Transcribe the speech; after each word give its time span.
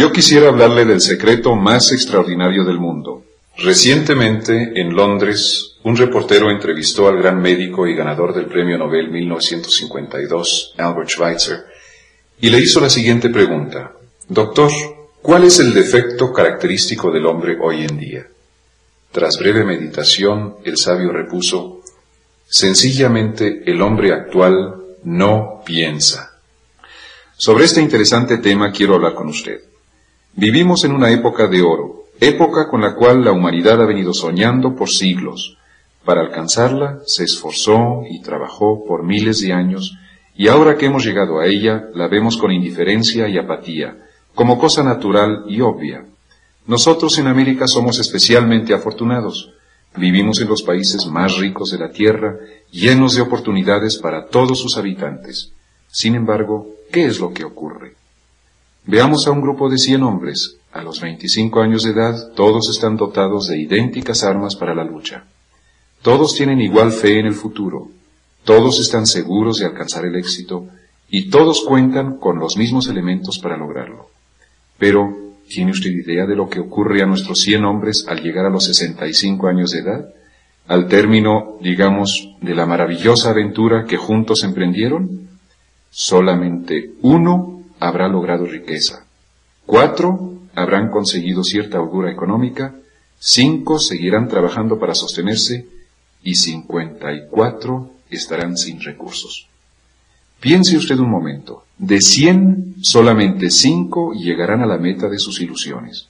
Yo 0.00 0.12
quisiera 0.12 0.48
hablarle 0.48 0.86
del 0.86 1.02
secreto 1.02 1.54
más 1.56 1.92
extraordinario 1.92 2.64
del 2.64 2.78
mundo. 2.78 3.22
Recientemente, 3.58 4.72
en 4.80 4.96
Londres, 4.96 5.76
un 5.82 5.94
reportero 5.94 6.50
entrevistó 6.50 7.06
al 7.06 7.18
gran 7.18 7.38
médico 7.38 7.86
y 7.86 7.94
ganador 7.94 8.34
del 8.34 8.46
Premio 8.46 8.78
Nobel 8.78 9.10
1952, 9.10 10.72
Albert 10.78 11.10
Schweitzer, 11.10 11.66
y 12.40 12.48
le 12.48 12.60
hizo 12.60 12.80
la 12.80 12.88
siguiente 12.88 13.28
pregunta. 13.28 13.92
Doctor, 14.26 14.70
¿cuál 15.20 15.44
es 15.44 15.58
el 15.58 15.74
defecto 15.74 16.32
característico 16.32 17.12
del 17.12 17.26
hombre 17.26 17.58
hoy 17.60 17.82
en 17.82 17.98
día? 17.98 18.26
Tras 19.12 19.36
breve 19.38 19.64
meditación, 19.64 20.56
el 20.64 20.78
sabio 20.78 21.12
repuso, 21.12 21.82
Sencillamente 22.48 23.64
el 23.66 23.82
hombre 23.82 24.14
actual 24.14 24.76
no 25.04 25.62
piensa. 25.62 26.40
Sobre 27.36 27.66
este 27.66 27.82
interesante 27.82 28.38
tema 28.38 28.72
quiero 28.72 28.94
hablar 28.94 29.12
con 29.14 29.28
usted. 29.28 29.69
Vivimos 30.34 30.84
en 30.84 30.92
una 30.92 31.10
época 31.10 31.48
de 31.48 31.60
oro, 31.60 32.04
época 32.20 32.68
con 32.68 32.80
la 32.80 32.94
cual 32.94 33.24
la 33.24 33.32
humanidad 33.32 33.82
ha 33.82 33.86
venido 33.86 34.14
soñando 34.14 34.76
por 34.76 34.88
siglos. 34.88 35.58
Para 36.04 36.20
alcanzarla 36.22 37.00
se 37.04 37.24
esforzó 37.24 38.04
y 38.08 38.22
trabajó 38.22 38.84
por 38.86 39.02
miles 39.02 39.40
de 39.40 39.52
años, 39.52 39.96
y 40.36 40.48
ahora 40.48 40.76
que 40.78 40.86
hemos 40.86 41.04
llegado 41.04 41.40
a 41.40 41.46
ella, 41.46 41.88
la 41.94 42.08
vemos 42.08 42.36
con 42.36 42.52
indiferencia 42.52 43.28
y 43.28 43.36
apatía, 43.38 43.98
como 44.34 44.58
cosa 44.58 44.82
natural 44.82 45.44
y 45.48 45.60
obvia. 45.60 46.06
Nosotros 46.66 47.18
en 47.18 47.26
América 47.26 47.66
somos 47.66 47.98
especialmente 47.98 48.72
afortunados. 48.72 49.52
Vivimos 49.96 50.40
en 50.40 50.48
los 50.48 50.62
países 50.62 51.06
más 51.06 51.36
ricos 51.38 51.72
de 51.72 51.78
la 51.78 51.90
Tierra, 51.90 52.36
llenos 52.70 53.16
de 53.16 53.22
oportunidades 53.22 53.98
para 53.98 54.26
todos 54.26 54.60
sus 54.60 54.78
habitantes. 54.78 55.52
Sin 55.88 56.14
embargo, 56.14 56.68
¿qué 56.92 57.06
es 57.06 57.18
lo 57.18 57.34
que 57.34 57.44
ocurre? 57.44 57.99
Veamos 58.86 59.26
a 59.26 59.30
un 59.30 59.40
grupo 59.40 59.68
de 59.68 59.78
cien 59.78 60.02
hombres. 60.02 60.56
A 60.72 60.82
los 60.82 61.00
25 61.00 61.60
años 61.60 61.82
de 61.82 61.90
edad, 61.90 62.32
todos 62.34 62.70
están 62.70 62.96
dotados 62.96 63.48
de 63.48 63.58
idénticas 63.58 64.22
armas 64.22 64.54
para 64.54 64.74
la 64.74 64.84
lucha. 64.84 65.24
Todos 66.02 66.34
tienen 66.34 66.60
igual 66.60 66.92
fe 66.92 67.18
en 67.18 67.26
el 67.26 67.34
futuro. 67.34 67.88
Todos 68.44 68.80
están 68.80 69.06
seguros 69.06 69.58
de 69.58 69.66
alcanzar 69.66 70.06
el 70.06 70.16
éxito 70.16 70.66
y 71.10 71.28
todos 71.28 71.62
cuentan 71.62 72.16
con 72.18 72.38
los 72.38 72.56
mismos 72.56 72.88
elementos 72.88 73.38
para 73.38 73.56
lograrlo. 73.56 74.10
Pero, 74.78 75.34
¿tiene 75.48 75.72
usted 75.72 75.90
idea 75.90 76.24
de 76.24 76.36
lo 76.36 76.48
que 76.48 76.60
ocurre 76.60 77.02
a 77.02 77.06
nuestros 77.06 77.40
cien 77.40 77.64
hombres 77.64 78.06
al 78.08 78.22
llegar 78.22 78.46
a 78.46 78.50
los 78.50 78.64
65 78.64 79.48
años 79.48 79.72
de 79.72 79.80
edad? 79.80 80.08
Al 80.68 80.86
término, 80.86 81.58
digamos, 81.60 82.30
de 82.40 82.54
la 82.54 82.64
maravillosa 82.64 83.30
aventura 83.30 83.84
que 83.84 83.96
juntos 83.96 84.44
emprendieron? 84.44 85.28
Solamente 85.90 86.92
uno 87.02 87.49
habrá 87.80 88.08
logrado 88.08 88.44
riqueza. 88.44 89.06
Cuatro 89.66 90.34
habrán 90.54 90.90
conseguido 90.90 91.42
cierta 91.42 91.80
holgura 91.80 92.12
económica. 92.12 92.74
Cinco 93.18 93.78
seguirán 93.78 94.28
trabajando 94.28 94.78
para 94.78 94.94
sostenerse 94.94 95.66
y 96.22 96.34
cincuenta 96.34 97.12
y 97.12 97.26
cuatro 97.28 97.90
estarán 98.10 98.56
sin 98.56 98.80
recursos. 98.80 99.48
Piense 100.38 100.76
usted 100.76 100.98
un 100.98 101.10
momento. 101.10 101.64
De 101.78 102.00
cien, 102.00 102.76
solamente 102.82 103.50
cinco 103.50 104.12
llegarán 104.12 104.62
a 104.62 104.66
la 104.66 104.78
meta 104.78 105.08
de 105.08 105.18
sus 105.18 105.40
ilusiones. 105.40 106.08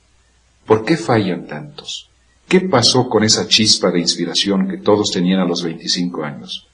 ¿Por 0.67 0.85
qué 0.85 0.97
fallan 0.97 1.47
tantos? 1.47 2.11
¿Qué 2.49 2.61
pasó 2.61 3.09
con 3.09 3.25
esa 3.25 3.47
chispa 3.47 3.91
de 3.91 4.01
inspiración 4.01 4.69
que 4.69 4.79
todos 4.79 5.11
tenían 5.13 5.41
a 5.41 5.45
los 5.45 5.63
25 5.63 6.25
años? 6.25 6.67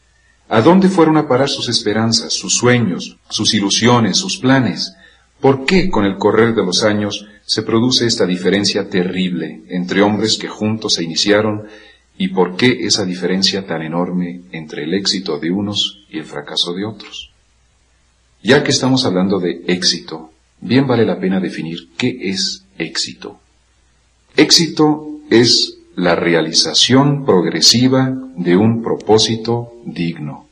¿A 0.49 0.61
dónde 0.61 0.89
fueron 0.89 1.17
a 1.17 1.27
parar 1.27 1.49
sus 1.49 1.69
esperanzas, 1.69 2.33
sus 2.33 2.55
sueños, 2.55 3.17
sus 3.29 3.53
ilusiones, 3.55 4.17
sus 4.17 4.39
planes? 4.39 4.95
¿Por 5.41 5.65
qué 5.65 5.91
con 5.91 6.05
el 6.05 6.19
correr 6.19 6.55
de 6.55 6.65
los 6.65 6.85
años 6.85 7.27
se 7.45 7.63
produce 7.63 8.07
esta 8.07 8.27
diferencia 8.27 8.89
terrible 8.89 9.63
entre 9.69 10.03
hombres 10.03 10.39
que 10.39 10.49
juntos 10.49 10.95
se 10.95 11.05
iniciaron 11.05 11.67
y 12.17 12.29
por 12.29 12.57
qué 12.57 12.87
esa 12.87 13.05
diferencia 13.05 13.67
tan 13.67 13.83
enorme 13.83 14.43
entre 14.53 14.85
el 14.85 14.95
éxito 14.95 15.39
de 15.39 15.51
unos 15.51 16.05
y 16.09 16.19
el 16.19 16.25
fracaso 16.25 16.73
de 16.75 16.85
otros? 16.85 17.33
Ya 18.43 18.63
que 18.63 18.71
estamos 18.71 19.05
hablando 19.05 19.41
de 19.41 19.65
éxito, 19.67 20.31
bien 20.61 20.87
vale 20.87 21.05
la 21.05 21.19
pena 21.19 21.41
definir 21.41 21.89
qué 21.97 22.31
es 22.31 22.65
éxito. 22.79 23.41
Éxito 24.37 25.21
es 25.29 25.76
la 25.97 26.15
realización 26.15 27.25
progresiva 27.25 28.15
de 28.37 28.55
un 28.55 28.83
propósito 28.83 29.73
digno. 29.85 30.47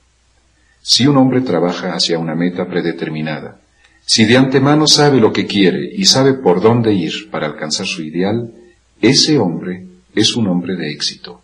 Si 0.82 1.06
un 1.06 1.19
hombre 1.19 1.43
trabaja 1.43 1.94
hacia 1.94 2.19
una 2.19 2.34
meta 2.34 2.66
predeterminada, 2.66 3.60
si 4.06 4.25
de 4.25 4.38
antemano 4.38 4.87
sabe 4.87 5.21
lo 5.21 5.33
que 5.33 5.47
quiere 5.47 5.91
y 5.94 6.06
sabe 6.06 6.34
por 6.34 6.62
dónde 6.62 6.94
ir 6.94 7.31
para 7.31 7.47
alcanzar 7.47 7.87
su 7.87 8.03
ideal, 8.03 8.53
ese 9.03 9.38
hombre 9.38 9.87
es 10.15 10.34
un 10.34 10.49
hombre 10.49 10.77
de 10.77 10.91
éxito. 10.91 11.43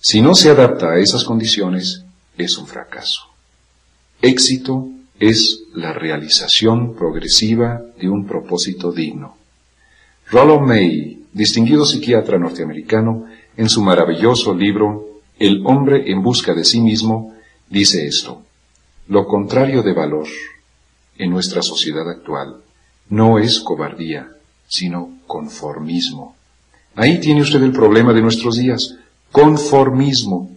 Si 0.00 0.20
no 0.20 0.34
se 0.34 0.50
adapta 0.50 0.90
a 0.90 0.98
esas 0.98 1.22
condiciones, 1.22 2.04
es 2.36 2.58
un 2.58 2.66
fracaso. 2.66 3.22
Éxito 4.20 4.88
es 5.20 5.60
la 5.74 5.92
realización 5.92 6.94
progresiva 6.96 7.82
de 8.00 8.08
un 8.08 8.26
propósito 8.26 8.90
digno. 8.90 9.36
Rollo 10.28 10.60
May 10.60 11.25
distinguido 11.36 11.84
psiquiatra 11.84 12.38
norteamericano, 12.38 13.26
en 13.58 13.68
su 13.68 13.82
maravilloso 13.82 14.54
libro 14.54 15.20
El 15.38 15.66
hombre 15.66 16.10
en 16.10 16.22
busca 16.22 16.54
de 16.54 16.64
sí 16.64 16.80
mismo, 16.80 17.34
dice 17.68 18.06
esto. 18.06 18.42
Lo 19.08 19.26
contrario 19.26 19.82
de 19.82 19.92
valor 19.92 20.26
en 21.18 21.30
nuestra 21.30 21.60
sociedad 21.60 22.08
actual 22.08 22.56
no 23.10 23.38
es 23.38 23.60
cobardía, 23.60 24.30
sino 24.66 25.10
conformismo. 25.26 26.36
Ahí 26.94 27.20
tiene 27.20 27.42
usted 27.42 27.62
el 27.62 27.72
problema 27.72 28.14
de 28.14 28.22
nuestros 28.22 28.56
días, 28.56 28.96
conformismo. 29.30 30.50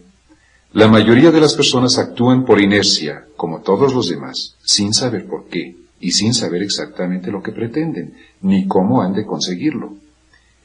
La 0.72 0.88
mayoría 0.88 1.30
de 1.30 1.42
las 1.42 1.52
personas 1.52 1.98
actúan 1.98 2.46
por 2.46 2.58
inercia, 2.58 3.26
como 3.36 3.60
todos 3.60 3.92
los 3.92 4.08
demás, 4.08 4.56
sin 4.64 4.94
saber 4.94 5.26
por 5.26 5.46
qué 5.48 5.76
y 6.00 6.12
sin 6.12 6.32
saber 6.32 6.62
exactamente 6.62 7.30
lo 7.30 7.42
que 7.42 7.52
pretenden, 7.52 8.14
ni 8.40 8.66
cómo 8.66 9.02
han 9.02 9.12
de 9.12 9.26
conseguirlo. 9.26 10.00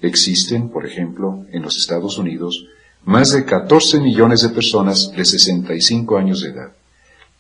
Existen, 0.07 0.69
por 0.69 0.85
ejemplo, 0.85 1.45
en 1.51 1.61
los 1.61 1.77
Estados 1.77 2.17
Unidos, 2.17 2.65
más 3.03 3.31
de 3.31 3.45
14 3.45 3.99
millones 3.99 4.41
de 4.41 4.49
personas 4.49 5.11
de 5.11 5.23
65 5.23 6.17
años 6.17 6.41
de 6.41 6.49
edad. 6.49 6.71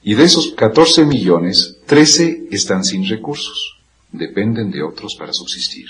Y 0.03 0.13
de 0.13 0.23
esos 0.23 0.51
14 0.51 1.05
millones, 1.05 1.77
13 1.87 2.49
están 2.51 2.83
sin 2.83 3.07
recursos. 3.07 3.77
Dependen 4.11 4.71
de 4.71 4.83
otros 4.83 5.15
para 5.15 5.33
subsistir. 5.33 5.87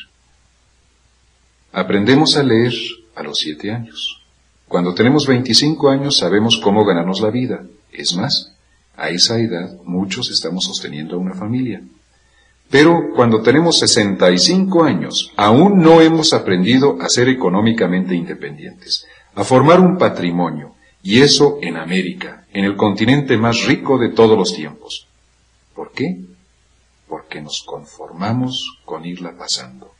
Aprendemos 1.73 2.37
a 2.37 2.43
leer 2.43 2.73
a 3.15 3.23
los 3.23 3.39
7 3.39 3.71
años. 3.71 4.21
Cuando 4.67 4.93
tenemos 4.93 5.27
25 5.27 5.89
años 5.89 6.17
sabemos 6.17 6.57
cómo 6.63 6.85
ganarnos 6.85 7.19
la 7.19 7.29
vida. 7.29 7.65
Es 7.91 8.15
más, 8.15 8.53
a 8.95 9.09
esa 9.09 9.39
edad 9.39 9.77
muchos 9.83 10.29
estamos 10.31 10.63
sosteniendo 10.63 11.17
una 11.19 11.35
familia. 11.35 11.81
Pero 12.69 13.11
cuando 13.15 13.41
tenemos 13.41 13.79
65 13.79 14.83
años, 14.83 15.31
aún 15.35 15.81
no 15.81 16.01
hemos 16.01 16.33
aprendido 16.33 16.97
a 16.99 17.09
ser 17.09 17.29
económicamente 17.29 18.15
independientes, 18.15 19.05
a 19.35 19.43
formar 19.43 19.79
un 19.79 19.97
patrimonio, 19.97 20.73
y 21.03 21.21
eso 21.21 21.59
en 21.61 21.77
América, 21.77 22.45
en 22.51 22.65
el 22.65 22.75
continente 22.75 23.37
más 23.37 23.65
rico 23.65 23.99
de 23.99 24.09
todos 24.09 24.37
los 24.37 24.53
tiempos. 24.55 25.07
¿Por 25.75 25.91
qué? 25.91 26.17
Porque 27.07 27.41
nos 27.41 27.63
conformamos 27.63 28.79
con 28.85 29.05
irla 29.05 29.33
pasando. 29.37 29.91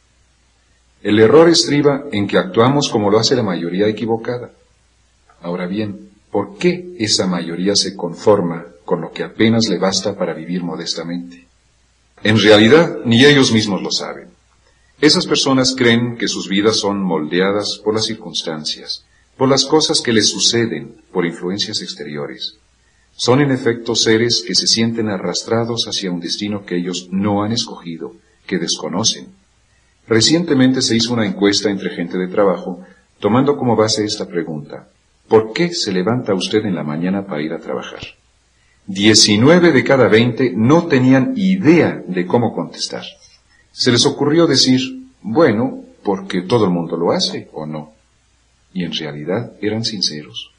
El 1.04 1.20
error 1.20 1.48
estriba 1.48 2.06
en 2.12 2.28
que 2.28 2.40
actuamos 2.40 2.90
como 2.90 3.12
lo 3.12 3.20
hace 3.20 3.36
la 3.36 3.44
mayoría 3.44 3.88
equivocada. 3.88 4.52
Ahora 5.44 5.68
bien, 5.68 6.10
¿por 6.32 6.58
qué 6.58 6.96
esa 6.98 7.28
mayoría 7.28 7.76
se 7.76 7.96
conforma 7.96 8.66
con 8.86 9.02
lo 9.02 9.12
que 9.12 9.24
apenas 9.24 9.68
le 9.70 9.78
basta 9.78 10.18
para 10.18 10.34
vivir 10.34 10.64
modestamente? 10.64 11.45
En 12.24 12.40
realidad, 12.40 13.00
ni 13.06 13.24
ellos 13.24 13.52
mismos 13.52 13.82
lo 13.82 13.92
saben. 13.92 14.30
Esas 15.02 15.28
personas 15.28 15.76
creen 15.76 16.18
que 16.18 16.28
sus 16.28 16.48
vidas 16.48 16.78
son 16.78 17.04
moldeadas 17.04 17.82
por 17.84 17.94
las 17.94 18.06
circunstancias, 18.06 19.06
por 19.38 19.50
las 19.50 19.66
cosas 19.66 20.02
que 20.02 20.14
les 20.14 20.30
suceden, 20.30 20.96
por 21.12 21.26
influencias 21.26 21.82
exteriores. 21.82 22.58
Son 23.16 23.42
en 23.42 23.52
efecto 23.52 23.96
seres 23.96 24.44
que 24.46 24.56
se 24.56 24.68
sienten 24.68 25.10
arrastrados 25.10 25.86
hacia 25.88 26.12
un 26.12 26.20
destino 26.20 26.66
que 26.66 26.78
ellos 26.78 27.10
no 27.12 27.44
han 27.44 27.52
escogido, 27.52 28.14
que 28.46 28.58
desconocen. 28.58 29.28
Recientemente 30.08 30.82
se 30.82 30.96
hizo 30.96 31.14
una 31.14 31.26
encuesta 31.26 31.70
entre 31.70 31.90
gente 31.90 32.18
de 32.18 32.28
trabajo, 32.28 32.82
tomando 33.20 33.58
como 33.58 33.76
base 33.76 34.06
esta 34.06 34.28
pregunta. 34.28 34.90
¿Por 35.28 35.54
qué 35.54 35.74
se 35.74 35.92
levanta 35.92 36.34
usted 36.34 36.66
en 36.66 36.76
la 36.76 36.84
mañana 36.84 37.26
para 37.26 37.42
ir 37.42 37.54
a 37.54 37.60
trabajar? 37.60 38.02
Diecinueve 38.88 39.72
de 39.72 39.84
cada 39.84 40.08
veinte 40.08 40.54
no 40.56 40.86
tenían 40.86 41.34
idea 41.36 42.04
de 42.08 42.28
cómo 42.28 42.54
contestar. 42.54 43.04
Se 43.72 43.92
les 43.92 44.06
ocurrió 44.06 44.46
decir, 44.46 45.08
bueno, 45.22 45.84
porque 46.04 46.44
todo 46.44 46.66
el 46.66 46.72
mundo 46.72 46.96
lo 46.96 47.12
hace, 47.12 47.50
¿o 47.52 47.66
no? 47.66 47.94
Y 48.74 48.84
en 48.84 48.94
realidad 48.94 49.54
eran 49.60 49.84
sinceros. 49.84 50.52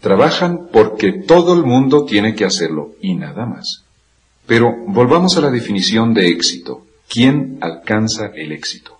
Trabajan 0.00 0.68
porque 0.70 1.12
todo 1.12 1.54
el 1.54 1.64
mundo 1.64 2.04
tiene 2.04 2.34
que 2.34 2.44
hacerlo 2.44 2.92
y 3.00 3.14
nada 3.14 3.46
más. 3.46 3.84
Pero 4.46 4.76
volvamos 4.86 5.38
a 5.38 5.40
la 5.40 5.50
definición 5.50 6.12
de 6.12 6.28
éxito. 6.28 6.84
¿Quién 7.08 7.56
alcanza 7.62 8.26
el 8.34 8.52
éxito? 8.52 8.98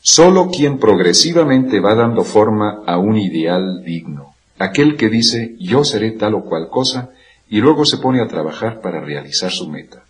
Solo 0.00 0.50
quien 0.50 0.78
progresivamente 0.78 1.80
va 1.80 1.94
dando 1.94 2.24
forma 2.24 2.82
a 2.86 2.96
un 2.96 3.18
ideal 3.18 3.84
digno. 3.84 4.34
Aquel 4.58 4.96
que 4.96 5.10
dice 5.10 5.54
yo 5.58 5.84
seré 5.84 6.12
tal 6.12 6.34
o 6.34 6.44
cual 6.44 6.68
cosa 6.70 7.10
y 7.48 7.60
luego 7.60 7.84
se 7.84 7.98
pone 7.98 8.20
a 8.20 8.28
trabajar 8.28 8.80
para 8.80 9.00
realizar 9.00 9.50
su 9.50 9.68
meta. 9.68 10.04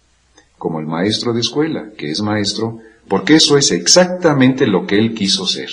Como 0.58 0.80
el 0.80 0.86
maestro 0.86 1.32
de 1.32 1.40
escuela, 1.40 1.90
que 1.96 2.10
es 2.10 2.20
maestro, 2.20 2.78
porque 3.08 3.34
eso 3.34 3.58
es 3.58 3.70
exactamente 3.70 4.66
lo 4.66 4.86
que 4.86 4.98
él 4.98 5.14
quiso 5.14 5.46
ser. 5.46 5.70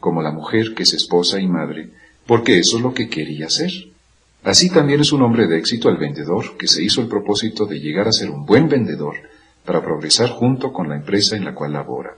Como 0.00 0.22
la 0.22 0.32
mujer 0.32 0.74
que 0.74 0.82
es 0.82 0.92
esposa 0.92 1.40
y 1.40 1.46
madre, 1.46 1.90
porque 2.26 2.58
eso 2.58 2.76
es 2.78 2.82
lo 2.82 2.94
que 2.94 3.08
quería 3.08 3.48
ser. 3.48 3.70
Así 4.42 4.70
también 4.70 5.00
es 5.00 5.12
un 5.12 5.22
hombre 5.22 5.46
de 5.46 5.58
éxito 5.58 5.88
el 5.88 5.96
vendedor 5.96 6.56
que 6.56 6.68
se 6.68 6.82
hizo 6.82 7.00
el 7.00 7.08
propósito 7.08 7.64
de 7.64 7.80
llegar 7.80 8.08
a 8.08 8.12
ser 8.12 8.30
un 8.30 8.44
buen 8.44 8.68
vendedor 8.68 9.16
para 9.64 9.82
progresar 9.82 10.28
junto 10.30 10.72
con 10.72 10.88
la 10.88 10.96
empresa 10.96 11.36
en 11.36 11.44
la 11.44 11.54
cual 11.54 11.72
labora. 11.72 12.14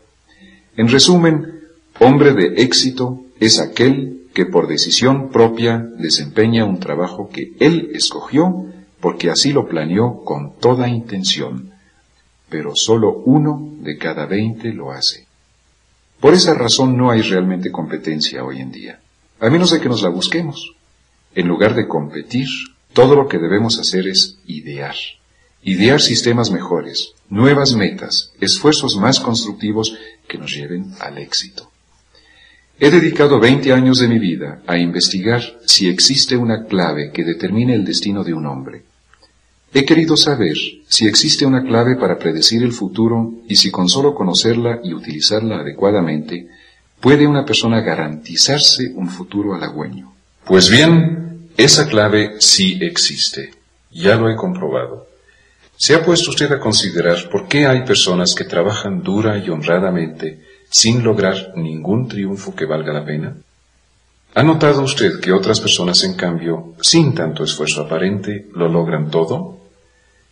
En 0.77 0.89
resumen, 0.89 1.61
hombre 2.01 2.33
de 2.33 2.63
éxito 2.63 3.23
es 3.39 3.61
aquel 3.61 4.27
que 4.35 4.45
por 4.45 4.67
decisión 4.67 5.31
propia 5.31 5.79
desempeña 5.99 6.65
un 6.65 6.81
trabajo 6.81 7.29
que 7.33 7.53
él 7.61 7.91
escogió 7.95 8.67
porque 9.01 9.31
así 9.31 9.53
lo 9.53 9.69
planeó 9.69 10.25
con 10.25 10.57
toda 10.59 10.89
intención, 10.89 11.73
pero 12.49 12.75
solo 12.75 13.23
uno 13.25 13.73
de 13.81 13.99
cada 13.99 14.27
veinte 14.27 14.73
lo 14.73 14.93
hace. 14.93 15.27
Por 16.21 16.35
esa 16.35 16.55
razón 16.55 16.97
no 16.97 17.11
hay 17.11 17.23
realmente 17.23 17.71
competencia 17.71 18.45
hoy 18.45 18.61
en 18.61 18.73
día 18.73 19.01
a 19.41 19.51
menos 19.51 19.71
de 19.71 19.81
que 19.81 19.89
nos 19.89 20.03
la 20.03 20.09
busquemos. 20.09 20.75
En 21.35 21.49
lugar 21.49 21.75
de 21.75 21.87
competir, 21.87 22.49
todo 22.93 23.15
lo 23.15 23.29
que 23.29 23.39
debemos 23.39 23.79
hacer 23.79 24.09
es 24.09 24.39
idear. 24.47 24.97
Idear 25.63 26.01
sistemas 26.01 26.51
mejores, 26.51 27.13
nuevas 27.29 27.75
metas, 27.75 28.33
esfuerzos 28.41 28.97
más 28.97 29.21
constructivos 29.21 29.97
que 30.29 30.39
nos 30.39 30.55
lleven 30.55 30.93
al 31.01 31.19
éxito. 31.19 31.71
He 32.79 32.91
dedicado 32.91 33.41
20 33.41 33.73
años 33.73 33.99
de 33.99 34.09
mi 34.09 34.19
vida 34.19 34.63
a 34.67 34.77
investigar 34.77 35.43
si 35.65 35.89
existe 35.89 36.37
una 36.37 36.65
clave 36.65 37.11
que 37.13 37.25
determine 37.25 37.75
el 37.75 37.85
destino 37.85 38.23
de 38.23 38.35
un 38.35 38.47
hombre. 38.47 38.83
He 39.73 39.85
querido 39.85 40.17
saber 40.17 40.57
si 40.87 41.07
existe 41.07 41.45
una 41.47 41.63
clave 41.63 41.97
para 41.97 42.19
predecir 42.19 42.63
el 42.63 42.73
futuro 42.73 43.33
y 43.49 43.57
si 43.57 43.71
con 43.71 43.89
solo 43.89 44.15
conocerla 44.15 44.81
y 44.83 44.95
utilizarla 44.95 45.61
adecuadamente 45.61 46.49
¿Puede 47.01 47.27
una 47.27 47.45
persona 47.45 47.81
garantizarse 47.81 48.93
un 48.95 49.09
futuro 49.09 49.55
halagüeño? 49.55 50.13
Pues 50.45 50.71
bien, 50.71 51.51
esa 51.57 51.89
clave 51.89 52.37
sí 52.39 52.79
existe. 52.81 53.53
Ya 53.93 54.17
lo 54.17 54.31
he 54.31 54.37
comprobado. 54.37 55.07
¿Se 55.77 55.95
ha 55.95 56.03
puesto 56.03 56.31
usted 56.31 56.51
a 56.53 56.59
considerar 56.59 57.29
por 57.31 57.49
qué 57.49 57.67
hay 57.67 57.83
personas 57.83 58.35
que 58.35 58.45
trabajan 58.45 59.03
dura 59.03 59.39
y 59.39 59.51
honradamente 59.51 60.41
sin 60.77 61.03
lograr 61.03 61.55
ningún 61.57 62.07
triunfo 62.07 62.55
que 62.55 62.67
valga 62.67 62.93
la 62.93 63.03
pena? 63.03 63.35
¿Ha 64.35 64.43
notado 64.43 64.83
usted 64.83 65.21
que 65.21 65.33
otras 65.33 65.59
personas, 65.59 66.05
en 66.05 66.13
cambio, 66.13 66.75
sin 66.83 67.15
tanto 67.15 67.45
esfuerzo 67.45 67.81
aparente, 67.81 68.49
lo 68.53 68.69
logran 68.69 69.11
todo? 69.11 69.59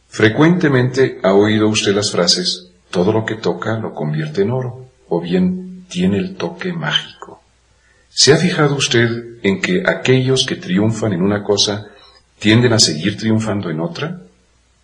Frecuentemente 0.07 1.19
ha 1.23 1.33
oído 1.33 1.67
usted 1.69 1.95
las 1.95 2.11
frases, 2.11 2.69
todo 2.91 3.11
lo 3.11 3.25
que 3.25 3.37
toca 3.37 3.79
lo 3.79 3.95
convierte 3.95 4.43
en 4.43 4.51
oro, 4.51 4.85
o 5.09 5.19
bien, 5.19 5.87
tiene 5.89 6.19
el 6.19 6.37
toque 6.37 6.75
mágico. 6.75 7.41
¿Se 8.11 8.35
ha 8.35 8.37
fijado 8.37 8.75
usted 8.75 9.39
en 9.43 9.63
que 9.63 9.83
aquellos 9.87 10.45
que 10.45 10.57
triunfan 10.57 11.15
en 11.15 11.23
una 11.23 11.43
cosa 11.43 11.87
tienden 12.39 12.75
a 12.75 12.79
seguir 12.81 13.17
triunfando 13.17 13.71
en 13.71 13.81
otra? 13.81 14.21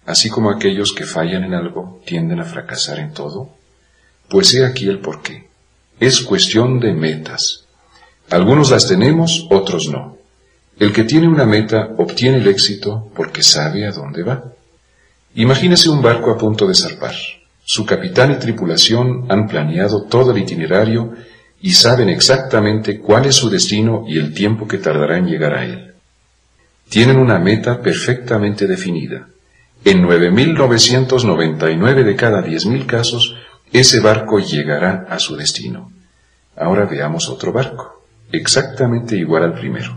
Así 0.07 0.31
como 0.31 0.49
aquellos 0.49 0.95
que 0.95 1.05
fallan 1.05 1.45
en 1.45 1.53
algo 1.53 2.01
tienden 2.07 2.41
a 2.41 2.47
fracasar 2.47 2.99
en 2.99 3.13
todo? 3.13 3.51
Pues 4.31 4.55
he 4.55 4.65
aquí 4.65 4.89
el 4.89 5.01
porqué. 5.01 5.50
Es 6.01 6.23
cuestión 6.23 6.81
de 6.81 6.95
metas. 6.95 7.67
Algunos 8.31 8.71
las 8.71 8.89
tenemos, 8.89 9.47
otros 9.51 9.89
no. 9.89 10.17
El 10.79 10.95
que 10.95 11.05
tiene 11.05 11.29
una 11.29 11.45
meta 11.45 11.91
obtiene 11.99 12.39
el 12.39 12.47
éxito 12.47 13.11
porque 13.15 13.43
sabe 13.43 13.87
a 13.87 13.93
dónde 13.93 14.23
va. 14.23 14.43
Imagínese 15.35 15.91
un 15.91 16.01
barco 16.01 16.31
a 16.31 16.39
punto 16.39 16.67
de 16.67 16.75
zarpar. 16.75 17.15
Su 17.63 17.85
capitán 17.85 18.33
y 18.33 18.37
tripulación 18.37 19.27
han 19.29 19.47
planeado 19.47 20.05
todo 20.05 20.31
el 20.31 20.39
itinerario 20.39 21.13
y 21.61 21.73
saben 21.73 22.09
exactamente 22.09 22.99
cuál 22.99 23.27
es 23.27 23.37
su 23.37 23.51
destino 23.51 24.07
y 24.09 24.19
el 24.19 24.33
tiempo 24.33 24.67
que 24.67 24.79
tardará 24.79 25.19
en 25.19 25.27
llegar 25.27 25.53
a 25.53 25.67
él. 25.67 25.93
Tienen 26.89 27.19
una 27.19 27.39
meta 27.39 27.83
perfectamente 27.83 28.67
definida. 28.67 29.29
En 29.85 30.03
9.999 30.03 32.05
de 32.05 32.17
cada 32.17 32.43
10.000 32.43 32.87
casos, 32.87 33.37
ese 33.73 34.01
barco 34.01 34.39
llegará 34.39 35.07
a 35.09 35.19
su 35.19 35.37
destino. 35.37 35.93
Ahora 36.57 36.87
veamos 36.87 37.29
otro 37.29 37.53
barco, 37.53 38.05
exactamente 38.33 39.17
igual 39.17 39.45
al 39.45 39.55
primero, 39.55 39.97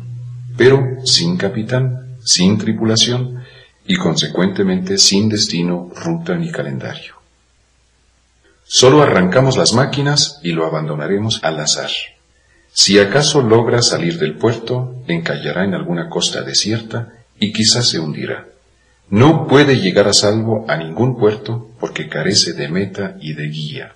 pero 0.57 0.81
sin 1.05 1.37
capitán, 1.37 2.17
sin 2.23 2.57
tripulación 2.57 3.43
y 3.85 3.97
consecuentemente 3.97 4.97
sin 4.97 5.27
destino, 5.27 5.91
ruta 5.95 6.35
ni 6.35 6.51
calendario. 6.51 7.15
Solo 8.63 9.01
arrancamos 9.01 9.57
las 9.57 9.73
máquinas 9.73 10.39
y 10.41 10.51
lo 10.51 10.65
abandonaremos 10.65 11.43
al 11.43 11.59
azar. 11.59 11.91
Si 12.71 12.97
acaso 12.97 13.41
logra 13.41 13.81
salir 13.81 14.17
del 14.17 14.35
puerto, 14.35 15.03
encallará 15.07 15.63
en 15.63 15.75
alguna 15.75 16.09
costa 16.09 16.41
desierta 16.41 17.13
y 17.39 17.51
quizás 17.51 17.89
se 17.89 17.99
hundirá. 17.99 18.47
No 19.09 19.47
puede 19.47 19.79
llegar 19.79 20.07
a 20.07 20.13
salvo 20.13 20.65
a 20.67 20.77
ningún 20.77 21.17
puerto 21.17 21.69
porque 21.79 22.09
carece 22.09 22.53
de 22.53 22.67
meta 22.67 23.17
y 23.19 23.33
de 23.33 23.47
guía. 23.47 23.95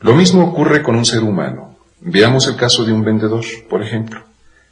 Lo 0.00 0.14
mismo 0.14 0.44
ocurre 0.44 0.82
con 0.82 0.96
un 0.96 1.04
ser 1.04 1.22
humano. 1.22 1.76
Veamos 2.00 2.46
el 2.46 2.56
caso 2.56 2.84
de 2.84 2.92
un 2.92 3.04
vendedor, 3.04 3.44
por 3.68 3.82
ejemplo. 3.82 4.24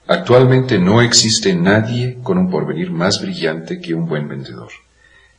Actualmente 0.06 0.78
no 0.78 1.02
existe 1.02 1.54
nadie 1.54 2.18
con 2.22 2.38
un 2.38 2.50
porvenir 2.50 2.90
más 2.90 3.20
brillante 3.20 3.80
que 3.80 3.92
un 3.92 4.06
buen 4.06 4.28
vendedor. 4.28 4.70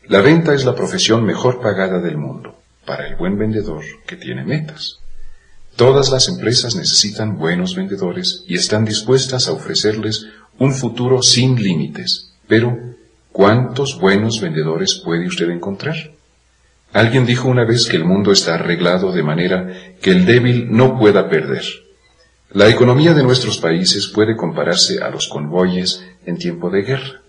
La 0.08 0.22
venta 0.22 0.54
es 0.54 0.66
la 0.66 0.76
profesión 0.76 1.24
mejor 1.24 1.62
pagada 1.62 2.00
del 2.00 2.18
mundo 2.18 2.56
para 2.86 3.08
el 3.08 3.16
buen 3.16 3.38
vendedor 3.38 3.84
que 4.06 4.16
tiene 4.16 4.44
metas. 4.44 5.00
Todas 5.76 6.12
las 6.12 6.28
empresas 6.28 6.76
necesitan 6.76 7.38
buenos 7.38 7.76
vendedores 7.76 8.44
y 8.48 8.56
están 8.56 8.86
dispuestas 8.86 9.48
a 9.48 9.54
ofrecerles 9.54 10.28
un 10.58 10.74
futuro 10.74 11.22
sin 11.22 11.56
límites. 11.56 12.34
Pero, 12.48 12.78
¿cuántos 13.32 14.00
buenos 14.00 14.42
vendedores 14.42 14.96
puede 14.96 15.28
usted 15.28 15.50
encontrar? 15.50 15.96
Alguien 16.92 17.26
dijo 17.26 17.48
una 17.48 17.66
vez 17.66 17.88
que 17.88 17.98
el 17.98 18.04
mundo 18.04 18.32
está 18.32 18.56
arreglado 18.56 19.12
de 19.12 19.24
manera 19.24 19.74
que 20.02 20.12
el 20.12 20.26
débil 20.26 20.68
no 20.72 20.98
pueda 20.98 21.30
perder. 21.30 21.64
La 22.52 22.68
economía 22.68 23.14
de 23.14 23.22
nuestros 23.22 23.60
países 23.60 24.08
puede 24.08 24.36
compararse 24.36 25.04
a 25.04 25.10
los 25.10 25.28
convoyes 25.28 26.04
en 26.26 26.38
tiempo 26.38 26.72
de 26.72 26.82
guerra. 26.82 27.22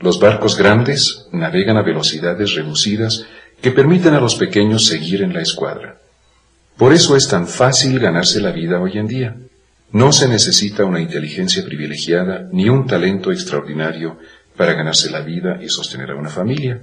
Los 0.00 0.18
barcos 0.18 0.56
grandes 0.56 1.26
navegan 1.32 1.76
a 1.76 1.82
velocidades 1.82 2.54
reducidas 2.54 3.26
que 3.60 3.72
permiten 3.72 4.14
a 4.14 4.20
los 4.20 4.36
pequeños 4.36 4.86
seguir 4.86 5.22
en 5.22 5.34
la 5.34 5.42
escuadra. 5.42 5.98
Por 6.78 6.92
eso 6.92 7.14
es 7.14 7.28
tan 7.28 7.46
fácil 7.46 7.98
ganarse 8.00 8.40
la 8.40 8.52
vida 8.52 8.80
hoy 8.80 8.98
en 8.98 9.06
día. 9.06 9.36
No 9.92 10.12
se 10.12 10.28
necesita 10.28 10.84
una 10.84 11.00
inteligencia 11.00 11.64
privilegiada 11.64 12.48
ni 12.50 12.68
un 12.68 12.86
talento 12.86 13.30
extraordinario 13.30 14.18
para 14.56 14.74
ganarse 14.74 15.10
la 15.10 15.20
vida 15.20 15.58
y 15.62 15.68
sostener 15.68 16.10
a 16.10 16.16
una 16.16 16.30
familia. 16.30 16.80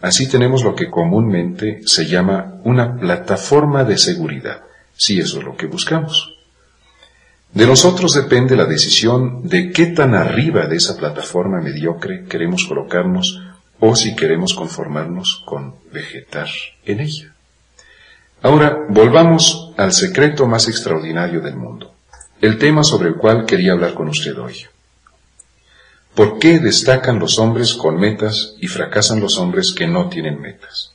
Así 0.00 0.28
tenemos 0.28 0.64
lo 0.64 0.74
que 0.74 0.90
comúnmente 0.90 1.80
se 1.86 2.06
llama 2.06 2.60
una 2.64 2.96
plataforma 2.96 3.84
de 3.84 3.96
seguridad, 3.98 4.62
si 4.96 5.20
eso 5.20 5.38
es 5.38 5.44
lo 5.44 5.56
que 5.56 5.66
buscamos. 5.66 6.34
De 7.52 7.66
nosotros 7.66 8.14
depende 8.14 8.56
la 8.56 8.66
decisión 8.66 9.48
de 9.48 9.70
qué 9.70 9.86
tan 9.86 10.14
arriba 10.14 10.66
de 10.66 10.76
esa 10.76 10.96
plataforma 10.96 11.60
mediocre 11.60 12.24
queremos 12.24 12.64
colocarnos 12.64 13.40
o 13.78 13.94
si 13.94 14.16
queremos 14.16 14.54
conformarnos 14.54 15.42
con 15.46 15.76
vegetar 15.92 16.48
en 16.84 17.00
ella. 17.00 17.32
Ahora, 18.42 18.84
volvamos 18.88 19.72
al 19.76 19.92
secreto 19.92 20.46
más 20.46 20.68
extraordinario 20.68 21.40
del 21.40 21.56
mundo, 21.56 21.94
el 22.40 22.58
tema 22.58 22.82
sobre 22.82 23.08
el 23.08 23.14
cual 23.14 23.46
quería 23.46 23.72
hablar 23.72 23.94
con 23.94 24.08
usted 24.08 24.36
hoy. 24.36 24.66
¿Por 26.14 26.38
qué 26.38 26.60
destacan 26.60 27.18
los 27.18 27.40
hombres 27.40 27.74
con 27.74 27.98
metas 27.98 28.54
y 28.60 28.68
fracasan 28.68 29.20
los 29.20 29.36
hombres 29.36 29.72
que 29.72 29.88
no 29.88 30.08
tienen 30.08 30.40
metas? 30.40 30.92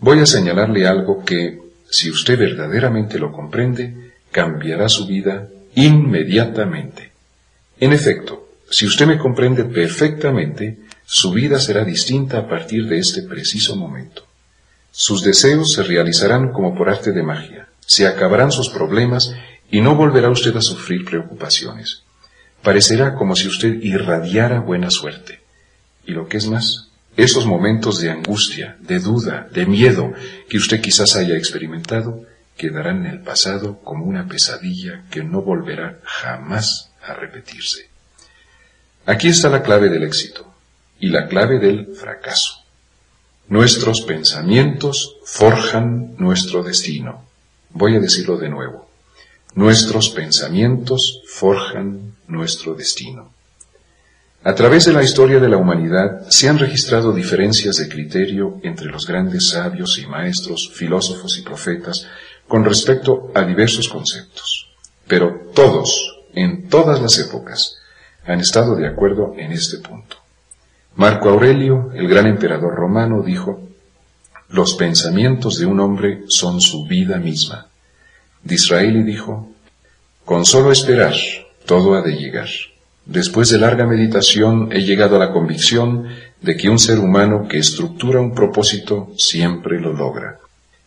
Voy 0.00 0.18
a 0.18 0.26
señalarle 0.26 0.88
algo 0.88 1.24
que, 1.24 1.60
si 1.88 2.10
usted 2.10 2.36
verdaderamente 2.36 3.20
lo 3.20 3.30
comprende, 3.30 4.12
cambiará 4.32 4.88
su 4.88 5.06
vida 5.06 5.48
inmediatamente. 5.76 7.12
En 7.78 7.92
efecto, 7.92 8.48
si 8.68 8.86
usted 8.86 9.06
me 9.06 9.18
comprende 9.18 9.64
perfectamente, 9.64 10.80
su 11.04 11.30
vida 11.30 11.60
será 11.60 11.84
distinta 11.84 12.38
a 12.38 12.48
partir 12.48 12.88
de 12.88 12.98
este 12.98 13.22
preciso 13.22 13.76
momento. 13.76 14.26
Sus 14.90 15.22
deseos 15.22 15.72
se 15.74 15.84
realizarán 15.84 16.52
como 16.52 16.74
por 16.74 16.88
arte 16.88 17.12
de 17.12 17.22
magia, 17.22 17.68
se 17.86 18.08
acabarán 18.08 18.50
sus 18.50 18.68
problemas 18.68 19.32
y 19.70 19.80
no 19.80 19.94
volverá 19.94 20.28
usted 20.28 20.56
a 20.56 20.60
sufrir 20.60 21.04
preocupaciones. 21.04 22.02
Parecerá 22.62 23.14
como 23.14 23.36
si 23.36 23.48
usted 23.48 23.82
irradiara 23.82 24.60
buena 24.60 24.90
suerte. 24.90 25.40
Y 26.06 26.12
lo 26.12 26.28
que 26.28 26.36
es 26.36 26.46
más, 26.46 26.90
esos 27.16 27.46
momentos 27.46 28.00
de 28.00 28.10
angustia, 28.10 28.76
de 28.80 28.98
duda, 28.98 29.48
de 29.52 29.66
miedo 29.66 30.12
que 30.48 30.58
usted 30.58 30.80
quizás 30.80 31.16
haya 31.16 31.36
experimentado, 31.36 32.24
quedarán 32.56 33.06
en 33.06 33.12
el 33.12 33.20
pasado 33.20 33.80
como 33.82 34.04
una 34.04 34.26
pesadilla 34.28 35.04
que 35.10 35.24
no 35.24 35.42
volverá 35.42 35.98
jamás 36.04 36.90
a 37.02 37.14
repetirse. 37.14 37.88
Aquí 39.06 39.28
está 39.28 39.48
la 39.48 39.62
clave 39.62 39.88
del 39.88 40.02
éxito 40.02 40.52
y 40.98 41.08
la 41.08 41.26
clave 41.26 41.58
del 41.58 41.96
fracaso. 41.96 42.64
Nuestros 43.48 44.02
pensamientos 44.02 45.16
forjan 45.24 46.14
nuestro 46.18 46.62
destino. 46.62 47.24
Voy 47.70 47.96
a 47.96 48.00
decirlo 48.00 48.36
de 48.36 48.48
nuevo. 48.48 48.88
Nuestros 49.54 50.10
pensamientos 50.10 51.22
forjan 51.26 52.14
nuestro 52.30 52.74
destino. 52.74 53.32
A 54.42 54.54
través 54.54 54.86
de 54.86 54.94
la 54.94 55.02
historia 55.02 55.38
de 55.38 55.48
la 55.50 55.58
humanidad 55.58 56.26
se 56.30 56.48
han 56.48 56.58
registrado 56.58 57.12
diferencias 57.12 57.76
de 57.76 57.88
criterio 57.88 58.58
entre 58.62 58.86
los 58.86 59.06
grandes 59.06 59.48
sabios 59.48 59.98
y 59.98 60.06
maestros, 60.06 60.70
filósofos 60.72 61.36
y 61.38 61.42
profetas 61.42 62.06
con 62.48 62.64
respecto 62.64 63.30
a 63.34 63.42
diversos 63.42 63.88
conceptos. 63.88 64.70
Pero 65.06 65.50
todos, 65.54 66.20
en 66.32 66.68
todas 66.68 67.02
las 67.02 67.18
épocas, 67.18 67.76
han 68.24 68.40
estado 68.40 68.76
de 68.76 68.86
acuerdo 68.86 69.34
en 69.36 69.52
este 69.52 69.76
punto. 69.78 70.16
Marco 70.94 71.28
Aurelio, 71.28 71.90
el 71.94 72.08
gran 72.08 72.26
emperador 72.26 72.74
romano, 72.74 73.22
dijo, 73.22 73.60
los 74.48 74.74
pensamientos 74.74 75.58
de 75.58 75.66
un 75.66 75.80
hombre 75.80 76.24
son 76.28 76.60
su 76.60 76.86
vida 76.86 77.18
misma. 77.18 77.66
Disraeli 78.42 79.02
dijo, 79.02 79.50
con 80.24 80.46
solo 80.46 80.72
esperar, 80.72 81.14
todo 81.70 81.94
ha 81.94 82.02
de 82.02 82.16
llegar. 82.16 82.48
Después 83.06 83.48
de 83.50 83.58
larga 83.58 83.86
meditación 83.86 84.70
he 84.72 84.82
llegado 84.82 85.14
a 85.14 85.18
la 85.20 85.30
convicción 85.30 86.08
de 86.40 86.56
que 86.56 86.68
un 86.68 86.80
ser 86.80 86.98
humano 86.98 87.46
que 87.48 87.58
estructura 87.58 88.20
un 88.20 88.34
propósito 88.34 89.12
siempre 89.16 89.78
lo 89.80 89.92
logra, 89.92 90.40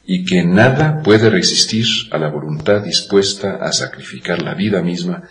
y 0.06 0.26
que 0.26 0.44
nada 0.44 1.02
puede 1.02 1.30
resistir 1.30 1.86
a 2.12 2.18
la 2.18 2.28
voluntad 2.28 2.82
dispuesta 2.82 3.60
a 3.62 3.72
sacrificar 3.72 4.42
la 4.42 4.56
vida 4.56 4.82
misma 4.82 5.24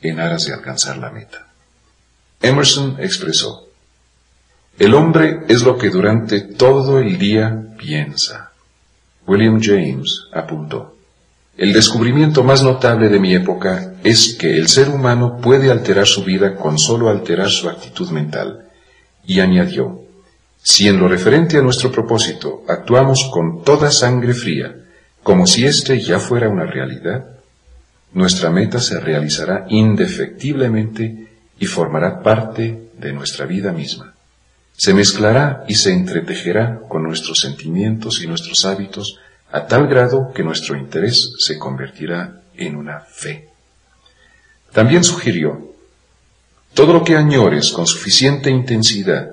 en 0.00 0.20
aras 0.20 0.46
de 0.46 0.54
alcanzar 0.54 0.96
la 0.98 1.10
meta. 1.10 1.44
Emerson 2.40 2.94
expresó, 3.00 3.66
el 4.78 4.94
hombre 4.94 5.40
es 5.48 5.62
lo 5.64 5.76
que 5.76 5.90
durante 5.90 6.40
todo 6.40 7.00
el 7.00 7.18
día 7.18 7.60
piensa. 7.76 8.52
William 9.26 9.60
James 9.60 10.28
apuntó, 10.32 10.99
el 11.60 11.74
descubrimiento 11.74 12.42
más 12.42 12.62
notable 12.62 13.10
de 13.10 13.20
mi 13.20 13.34
época 13.34 13.92
es 14.02 14.34
que 14.34 14.56
el 14.56 14.68
ser 14.68 14.88
humano 14.88 15.36
puede 15.42 15.70
alterar 15.70 16.06
su 16.06 16.24
vida 16.24 16.56
con 16.56 16.78
solo 16.78 17.10
alterar 17.10 17.50
su 17.50 17.68
actitud 17.68 18.08
mental. 18.08 18.70
Y 19.26 19.40
añadió, 19.40 20.00
si 20.62 20.88
en 20.88 20.98
lo 20.98 21.06
referente 21.06 21.58
a 21.58 21.60
nuestro 21.60 21.92
propósito 21.92 22.64
actuamos 22.66 23.28
con 23.30 23.62
toda 23.62 23.90
sangre 23.90 24.32
fría, 24.32 24.74
como 25.22 25.46
si 25.46 25.66
éste 25.66 26.00
ya 26.00 26.18
fuera 26.18 26.48
una 26.48 26.64
realidad, 26.64 27.26
nuestra 28.14 28.48
meta 28.48 28.80
se 28.80 28.98
realizará 28.98 29.66
indefectiblemente 29.68 31.28
y 31.58 31.66
formará 31.66 32.22
parte 32.22 32.88
de 32.98 33.12
nuestra 33.12 33.44
vida 33.44 33.70
misma. 33.70 34.14
Se 34.74 34.94
mezclará 34.94 35.66
y 35.68 35.74
se 35.74 35.92
entretejerá 35.92 36.80
con 36.88 37.02
nuestros 37.02 37.38
sentimientos 37.38 38.22
y 38.22 38.26
nuestros 38.26 38.64
hábitos 38.64 39.18
a 39.52 39.66
tal 39.66 39.86
grado 39.88 40.32
que 40.32 40.42
nuestro 40.42 40.76
interés 40.76 41.34
se 41.38 41.58
convertirá 41.58 42.42
en 42.54 42.76
una 42.76 43.00
fe. 43.00 43.48
También 44.72 45.02
sugirió, 45.02 45.70
todo 46.74 46.92
lo 46.92 47.02
que 47.02 47.16
añores 47.16 47.72
con 47.72 47.86
suficiente 47.86 48.50
intensidad 48.50 49.30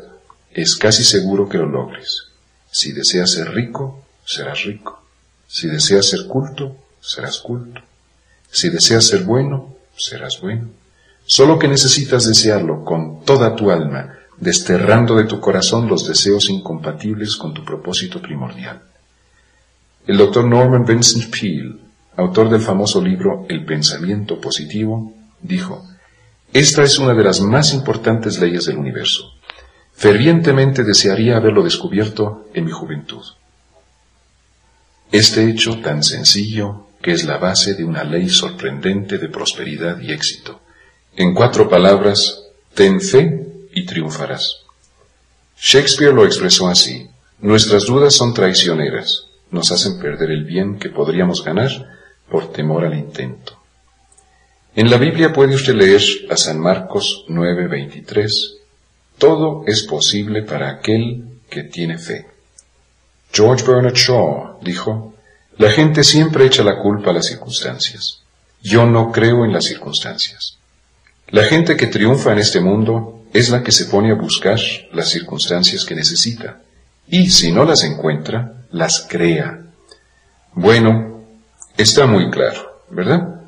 es 0.51 0.75
casi 0.75 1.03
seguro 1.03 1.47
que 1.47 1.59
lo 1.59 1.67
logres. 1.67 2.23
Si 2.71 2.91
deseas 2.91 3.31
ser 3.31 3.51
rico, 3.51 4.05
serás 4.25 4.63
rico. 4.63 5.03
Si 5.47 5.67
deseas 5.67 6.07
ser 6.07 6.27
culto, 6.27 6.75
serás 6.99 7.37
culto. 7.39 7.81
Si 8.49 8.69
deseas 8.69 9.05
ser 9.05 9.23
bueno, 9.23 9.75
serás 9.95 10.41
bueno. 10.41 10.69
Solo 11.25 11.59
que 11.59 11.67
necesitas 11.67 12.25
desearlo 12.25 12.83
con 12.83 13.23
toda 13.23 13.55
tu 13.55 13.69
alma, 13.69 14.17
desterrando 14.37 15.15
de 15.15 15.25
tu 15.25 15.39
corazón 15.39 15.87
los 15.87 16.07
deseos 16.07 16.49
incompatibles 16.49 17.35
con 17.35 17.53
tu 17.53 17.63
propósito 17.63 18.21
primordial. 18.21 18.81
El 20.07 20.15
doctor 20.15 20.45
Norman 20.45 20.85
Vincent 20.85 21.29
Peale, 21.29 21.75
autor 22.15 22.49
del 22.49 22.61
famoso 22.61 23.01
libro 23.01 23.45
El 23.49 23.65
pensamiento 23.65 24.39
positivo, 24.39 25.13
dijo, 25.41 25.85
Esta 26.53 26.83
es 26.83 26.97
una 26.97 27.13
de 27.13 27.25
las 27.25 27.41
más 27.41 27.73
importantes 27.73 28.39
leyes 28.39 28.67
del 28.67 28.77
universo. 28.77 29.33
Fervientemente 29.93 30.85
desearía 30.85 31.35
haberlo 31.35 31.61
descubierto 31.61 32.47
en 32.53 32.63
mi 32.63 32.71
juventud. 32.71 33.21
Este 35.11 35.49
hecho 35.49 35.81
tan 35.81 36.01
sencillo, 36.03 36.87
que 37.01 37.11
es 37.11 37.25
la 37.25 37.37
base 37.37 37.73
de 37.73 37.83
una 37.83 38.05
ley 38.05 38.29
sorprendente 38.29 39.17
de 39.17 39.27
prosperidad 39.27 39.99
y 39.99 40.13
éxito. 40.13 40.61
En 41.17 41.33
cuatro 41.33 41.67
palabras, 41.67 42.43
ten 42.73 43.01
fe 43.01 43.45
y 43.73 43.85
triunfarás. 43.85 44.61
Shakespeare 45.59 46.13
lo 46.13 46.23
expresó 46.23 46.69
así, 46.69 47.09
nuestras 47.39 47.85
dudas 47.85 48.15
son 48.15 48.33
traicioneras, 48.33 49.26
nos 49.51 49.71
hacen 49.71 49.99
perder 49.99 50.31
el 50.31 50.43
bien 50.43 50.77
que 50.77 50.89
podríamos 50.89 51.43
ganar 51.43 51.71
por 52.29 52.51
temor 52.51 52.85
al 52.85 52.97
intento. 52.97 53.57
En 54.75 54.91
la 54.91 54.97
Biblia 54.97 55.33
puede 55.33 55.55
usted 55.55 55.73
leer 55.73 56.01
a 56.29 56.37
San 56.37 56.59
Marcos 56.59 57.25
9:23, 57.27 58.57
todo 59.17 59.63
es 59.65 59.83
posible 59.83 60.43
para 60.43 60.69
aquel 60.69 61.39
que 61.49 61.63
tiene 61.63 61.97
fe. 61.97 62.27
George 63.31 63.65
Bernard 63.65 63.95
Shaw 63.95 64.59
dijo, 64.61 65.13
la 65.57 65.71
gente 65.71 66.03
siempre 66.03 66.45
echa 66.45 66.63
la 66.63 66.77
culpa 66.77 67.09
a 67.09 67.13
las 67.13 67.25
circunstancias. 67.25 68.21
Yo 68.61 68.85
no 68.85 69.11
creo 69.11 69.43
en 69.43 69.53
las 69.53 69.65
circunstancias. 69.65 70.59
La 71.29 71.43
gente 71.43 71.75
que 71.75 71.87
triunfa 71.87 72.31
en 72.33 72.39
este 72.39 72.61
mundo 72.61 73.23
es 73.33 73.49
la 73.49 73.63
que 73.63 73.71
se 73.71 73.85
pone 73.85 74.11
a 74.11 74.15
buscar 74.15 74.59
las 74.93 75.09
circunstancias 75.09 75.83
que 75.83 75.95
necesita. 75.95 76.61
Y 77.07 77.29
si 77.31 77.51
no 77.51 77.65
las 77.65 77.83
encuentra, 77.83 78.56
las 78.71 79.07
crea. 79.09 79.63
Bueno, 80.53 81.23
está 81.77 82.05
muy 82.05 82.29
claro, 82.29 82.81
¿verdad? 82.89 83.41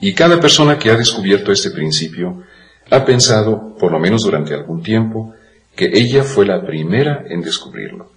Y 0.00 0.12
cada 0.12 0.40
persona 0.40 0.78
que 0.78 0.90
ha 0.90 0.96
descubierto 0.96 1.52
este 1.52 1.70
principio 1.70 2.42
ha 2.90 3.04
pensado, 3.04 3.74
por 3.78 3.92
lo 3.92 3.98
menos 3.98 4.22
durante 4.22 4.54
algún 4.54 4.82
tiempo, 4.82 5.34
que 5.74 5.90
ella 5.92 6.24
fue 6.24 6.46
la 6.46 6.64
primera 6.64 7.24
en 7.28 7.40
descubrirlo. 7.40 8.10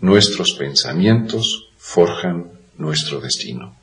Nuestros 0.00 0.54
pensamientos 0.54 1.70
forjan 1.78 2.46
nuestro 2.76 3.20
destino. 3.20 3.74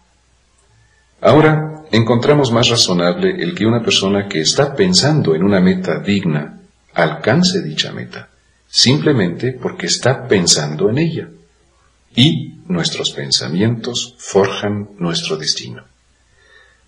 Ahora 1.22 1.84
encontramos 1.92 2.52
más 2.52 2.70
razonable 2.70 3.42
el 3.42 3.56
que 3.56 3.66
una 3.66 3.82
persona 3.82 4.28
que 4.28 4.42
está 4.42 4.75
pensando 4.75 5.36
en 5.36 5.44
una 5.44 5.60
meta 5.60 6.00
digna 6.00 6.60
alcance 6.94 7.62
dicha 7.62 7.92
meta, 7.92 8.30
simplemente 8.68 9.54
porque 9.54 9.88
está 9.88 10.28
pensando 10.28 10.90
en 10.90 10.98
ella 11.00 11.28
y 12.15 12.62
nuestros 12.67 13.12
pensamientos 13.12 14.15
forjan 14.17 14.89
nuestro 14.98 15.38
destino. 15.38 15.84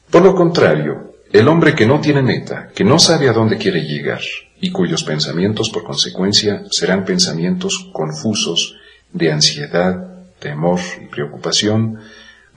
Por 0.09 0.23
lo 0.23 0.35
contrario, 0.35 1.15
el 1.31 1.47
hombre 1.47 1.75
que 1.75 1.85
no 1.85 1.99
tiene 1.99 2.21
meta, 2.21 2.69
que 2.73 2.83
no 2.83 2.99
sabe 2.99 3.27
a 3.27 3.33
dónde 3.33 3.57
quiere 3.57 3.81
llegar 3.81 4.21
y 4.61 4.71
cuyos 4.71 5.03
pensamientos 5.03 5.69
por 5.69 5.83
consecuencia 5.83 6.63
serán 6.71 7.03
pensamientos 7.03 7.89
confusos 7.91 8.75
de 9.11 9.31
ansiedad, 9.31 10.23
temor 10.39 10.79
y 11.01 11.05
preocupación, 11.07 11.99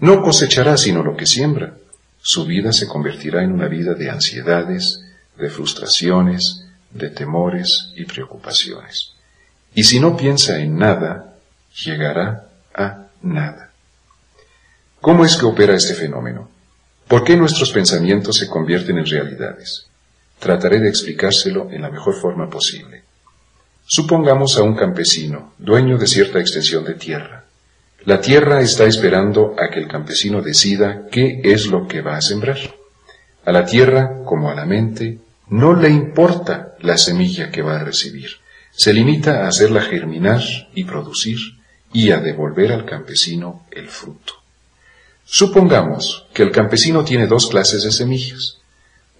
no 0.00 0.22
cosechará 0.22 0.76
sino 0.76 1.02
lo 1.02 1.16
que 1.16 1.26
siembra. 1.26 1.74
Su 2.20 2.44
vida 2.44 2.72
se 2.72 2.86
convertirá 2.86 3.42
en 3.42 3.52
una 3.52 3.68
vida 3.68 3.94
de 3.94 4.10
ansiedades, 4.10 5.02
de 5.36 5.50
frustraciones, 5.50 6.66
de 6.90 7.10
temores 7.10 7.92
y 7.96 8.04
preocupaciones. 8.04 9.12
Y 9.74 9.84
si 9.84 10.00
no 10.00 10.16
piensa 10.16 10.58
en 10.58 10.78
nada, 10.78 11.34
llegará 11.84 12.47
a 12.78 13.08
nada. 13.22 13.72
¿Cómo 15.00 15.24
es 15.24 15.36
que 15.36 15.46
opera 15.46 15.74
este 15.74 15.94
fenómeno? 15.94 16.48
¿Por 17.06 17.24
qué 17.24 17.36
nuestros 17.36 17.72
pensamientos 17.72 18.36
se 18.36 18.48
convierten 18.48 18.98
en 18.98 19.06
realidades? 19.06 19.88
trataré 20.38 20.78
de 20.80 20.88
explicárselo 20.88 21.68
en 21.70 21.82
la 21.82 21.90
mejor 21.90 22.14
forma 22.14 22.48
posible. 22.48 23.02
Supongamos 23.84 24.56
a 24.56 24.62
un 24.62 24.74
campesino, 24.74 25.54
dueño 25.58 25.98
de 25.98 26.06
cierta 26.06 26.38
extensión 26.38 26.84
de 26.84 26.94
tierra. 26.94 27.44
La 28.04 28.20
tierra 28.20 28.60
está 28.60 28.84
esperando 28.84 29.56
a 29.58 29.70
que 29.70 29.80
el 29.80 29.88
campesino 29.88 30.42
decida 30.42 31.06
qué 31.10 31.40
es 31.42 31.66
lo 31.66 31.86
que 31.88 32.02
va 32.02 32.16
a 32.16 32.22
sembrar. 32.22 32.58
A 33.44 33.52
la 33.52 33.64
tierra, 33.64 34.22
como 34.24 34.50
a 34.50 34.54
la 34.54 34.66
mente, 34.66 35.18
no 35.48 35.74
le 35.74 35.88
importa 35.88 36.74
la 36.80 36.98
semilla 36.98 37.50
que 37.50 37.62
va 37.62 37.80
a 37.80 37.84
recibir. 37.84 38.30
Se 38.70 38.92
limita 38.92 39.44
a 39.44 39.48
hacerla 39.48 39.80
germinar 39.80 40.42
y 40.74 40.84
producir 40.84 41.38
y 41.92 42.10
a 42.10 42.18
devolver 42.18 42.72
al 42.72 42.84
campesino 42.84 43.66
el 43.70 43.88
fruto. 43.88 44.34
Supongamos 45.24 46.26
que 46.32 46.42
el 46.42 46.50
campesino 46.50 47.04
tiene 47.04 47.26
dos 47.26 47.48
clases 47.48 47.82
de 47.82 47.92
semillas, 47.92 48.58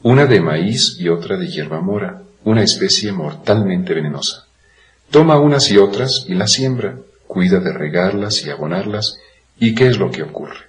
una 0.02 0.26
de 0.26 0.40
maíz 0.40 0.96
y 0.98 1.08
otra 1.08 1.36
de 1.36 1.48
hierba 1.48 1.80
mora, 1.80 2.22
una 2.44 2.62
especie 2.62 3.12
mortalmente 3.12 3.94
venenosa. 3.94 4.46
Toma 5.10 5.38
unas 5.38 5.70
y 5.70 5.78
otras 5.78 6.24
y 6.28 6.34
las 6.34 6.52
siembra, 6.52 6.96
cuida 7.26 7.60
de 7.60 7.72
regarlas 7.72 8.44
y 8.44 8.50
abonarlas, 8.50 9.18
¿y 9.58 9.74
qué 9.74 9.88
es 9.88 9.98
lo 9.98 10.10
que 10.10 10.22
ocurre? 10.22 10.68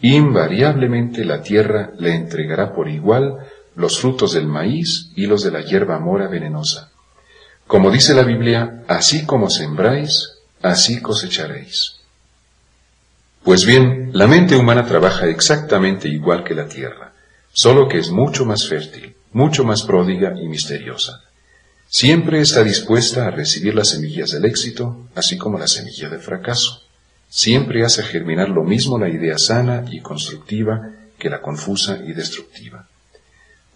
Invariablemente 0.00 1.24
la 1.24 1.42
tierra 1.42 1.92
le 1.98 2.14
entregará 2.14 2.74
por 2.74 2.88
igual 2.88 3.38
los 3.76 3.98
frutos 3.98 4.34
del 4.34 4.46
maíz 4.46 5.10
y 5.16 5.26
los 5.26 5.42
de 5.42 5.50
la 5.50 5.62
hierba 5.62 5.98
mora 5.98 6.28
venenosa. 6.28 6.90
Como 7.66 7.90
dice 7.90 8.14
la 8.14 8.22
Biblia, 8.22 8.82
así 8.88 9.24
como 9.24 9.50
sembráis, 9.50 10.33
así 10.64 11.00
cosecharéis. 11.00 11.96
Pues 13.42 13.66
bien, 13.66 14.10
la 14.14 14.26
mente 14.26 14.56
humana 14.56 14.86
trabaja 14.86 15.26
exactamente 15.26 16.08
igual 16.08 16.42
que 16.42 16.54
la 16.54 16.66
tierra, 16.66 17.12
solo 17.52 17.86
que 17.86 17.98
es 17.98 18.08
mucho 18.08 18.46
más 18.46 18.66
fértil, 18.66 19.14
mucho 19.32 19.64
más 19.64 19.82
pródiga 19.82 20.34
y 20.40 20.48
misteriosa. 20.48 21.22
Siempre 21.86 22.40
está 22.40 22.64
dispuesta 22.64 23.26
a 23.26 23.30
recibir 23.30 23.74
las 23.74 23.90
semillas 23.90 24.30
del 24.30 24.46
éxito, 24.46 25.06
así 25.14 25.36
como 25.36 25.58
la 25.58 25.68
semilla 25.68 26.08
del 26.08 26.20
fracaso. 26.20 26.82
Siempre 27.28 27.84
hace 27.84 28.02
germinar 28.02 28.48
lo 28.48 28.64
mismo 28.64 28.98
la 28.98 29.10
idea 29.10 29.36
sana 29.36 29.84
y 29.90 30.00
constructiva 30.00 30.90
que 31.18 31.28
la 31.28 31.42
confusa 31.42 31.98
y 32.06 32.14
destructiva. 32.14 32.88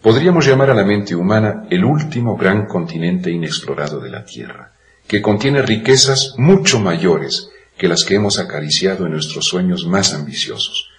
Podríamos 0.01 0.47
llamar 0.47 0.71
a 0.71 0.75
la 0.75 0.85
mente 0.85 1.15
humana 1.15 1.67
el 1.69 1.85
último 1.85 2.37
gran 2.37 2.67
continente 2.67 3.31
inexplorado 3.31 4.01
de 4.01 4.11
la 4.11 4.25
Tierra 4.25 4.73
que 5.09 5.23
contiene 5.23 5.63
riquezas 5.63 6.35
mucho 6.37 6.79
mayores 6.79 7.49
que 7.79 7.89
las 7.89 8.05
que 8.05 8.15
hemos 8.15 8.39
acariciado 8.39 9.07
en 9.07 9.13
nuestros 9.13 9.47
sueños 9.47 9.87
más 9.87 10.13
ambiciosos. 10.13 10.91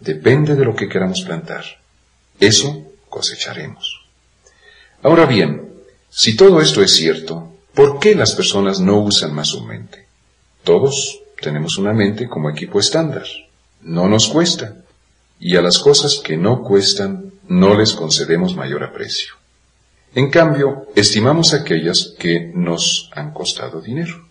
Depende 0.00 0.56
de 0.56 0.64
lo 0.64 0.74
que 0.74 0.88
queramos 0.88 1.20
plantar. 1.20 1.64
Eso 2.40 2.86
cosecharemos. 3.08 4.00
Ahora 5.02 5.26
bien, 5.26 5.68
si 6.08 6.34
todo 6.34 6.60
esto 6.62 6.82
es 6.82 6.92
cierto, 6.92 7.52
¿por 7.74 7.98
qué 7.98 8.14
las 8.14 8.32
personas 8.32 8.80
no 8.80 8.98
usan 8.98 9.34
más 9.34 9.48
su 9.48 9.62
mente? 9.62 10.06
Todos 10.64 11.20
tenemos 11.40 11.76
una 11.76 11.92
mente 11.92 12.26
como 12.28 12.50
equipo 12.50 12.80
estándar. 12.80 13.26
No 13.82 14.08
nos 14.08 14.28
cuesta. 14.28 14.76
Y 15.38 15.56
a 15.56 15.62
las 15.62 15.78
cosas 15.78 16.20
que 16.24 16.36
no 16.36 16.62
cuestan 16.62 17.32
no 17.48 17.76
les 17.76 17.92
concedemos 17.92 18.56
mayor 18.56 18.82
aprecio. 18.82 19.37
En 20.14 20.30
cambio, 20.30 20.86
estimamos 20.96 21.54
aquellas 21.54 22.14
que 22.18 22.50
nos 22.54 23.10
han 23.14 23.32
costado 23.32 23.80
dinero, 23.80 24.26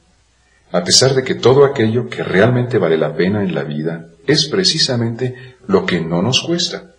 a 0.72 0.84
pesar 0.84 1.14
de 1.14 1.24
que 1.24 1.36
todo 1.36 1.66
aquello 1.66 2.10
que 2.10 2.24
realmente 2.24 2.78
vale 2.78 2.98
la 2.98 3.16
pena 3.16 3.44
en 3.44 3.56
la 3.56 3.64
vida 3.64 4.08
es 4.26 4.48
precisamente 4.48 5.56
lo 5.68 5.86
que 5.86 6.02
no 6.02 6.22
nos 6.22 6.42
cuesta, 6.42 6.92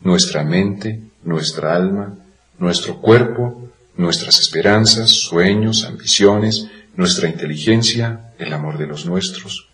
nuestra 0.00 0.44
mente, 0.44 1.00
nuestra 1.24 1.74
alma, 1.74 2.14
nuestro 2.58 3.00
cuerpo, 3.00 3.70
nuestras 3.96 4.38
esperanzas, 4.38 5.10
sueños, 5.10 5.84
ambiciones, 5.84 6.68
nuestra 6.94 7.28
inteligencia, 7.28 8.32
el 8.38 8.52
amor 8.52 8.78
de 8.78 8.86
los 8.86 9.06
nuestros, 9.06 9.68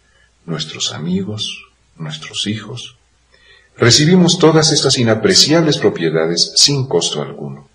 nuestros 0.47 0.93
amigos, 0.93 1.67
nuestros 1.97 2.47
hijos. 2.47 2.97
Recibimos 3.77 4.39
todas 4.39 4.73
estas 4.73 4.99
inapreciables 4.99 5.79
propiedades 5.79 6.53
sin 6.57 6.87
costo 6.87 7.23
alguno. 7.23 7.69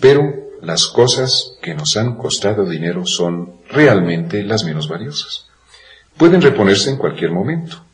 Pero 0.00 0.46
las 0.62 0.86
cosas 0.86 1.56
que 1.62 1.74
nos 1.74 1.96
han 1.96 2.16
costado 2.16 2.64
dinero 2.68 3.06
son 3.06 3.52
realmente 3.68 4.42
las 4.42 4.64
menos 4.64 4.88
valiosas. 4.88 5.46
Pueden 6.16 6.42
reponerse 6.42 6.90
en 6.90 6.96
cualquier 6.96 7.30
momento. 7.30 7.84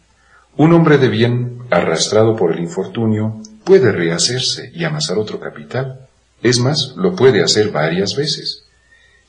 Un 0.57 0.73
hombre 0.73 0.99
de 0.99 1.09
bien, 1.09 1.63
arrastrado 1.71 2.37
por 2.37 2.53
el 2.53 2.61
infortunio, 2.61 3.41
puede 3.65 3.91
rehacerse 3.93 4.71
y 4.75 4.85
amasar 4.85 5.19
otro 5.19 5.41
capital. 5.41 6.09
Es 6.43 6.59
más, 6.59 6.95
lo 6.97 7.15
puede 7.15 7.43
hacer 7.43 7.71
varias 7.71 8.17
veces. 8.17 8.65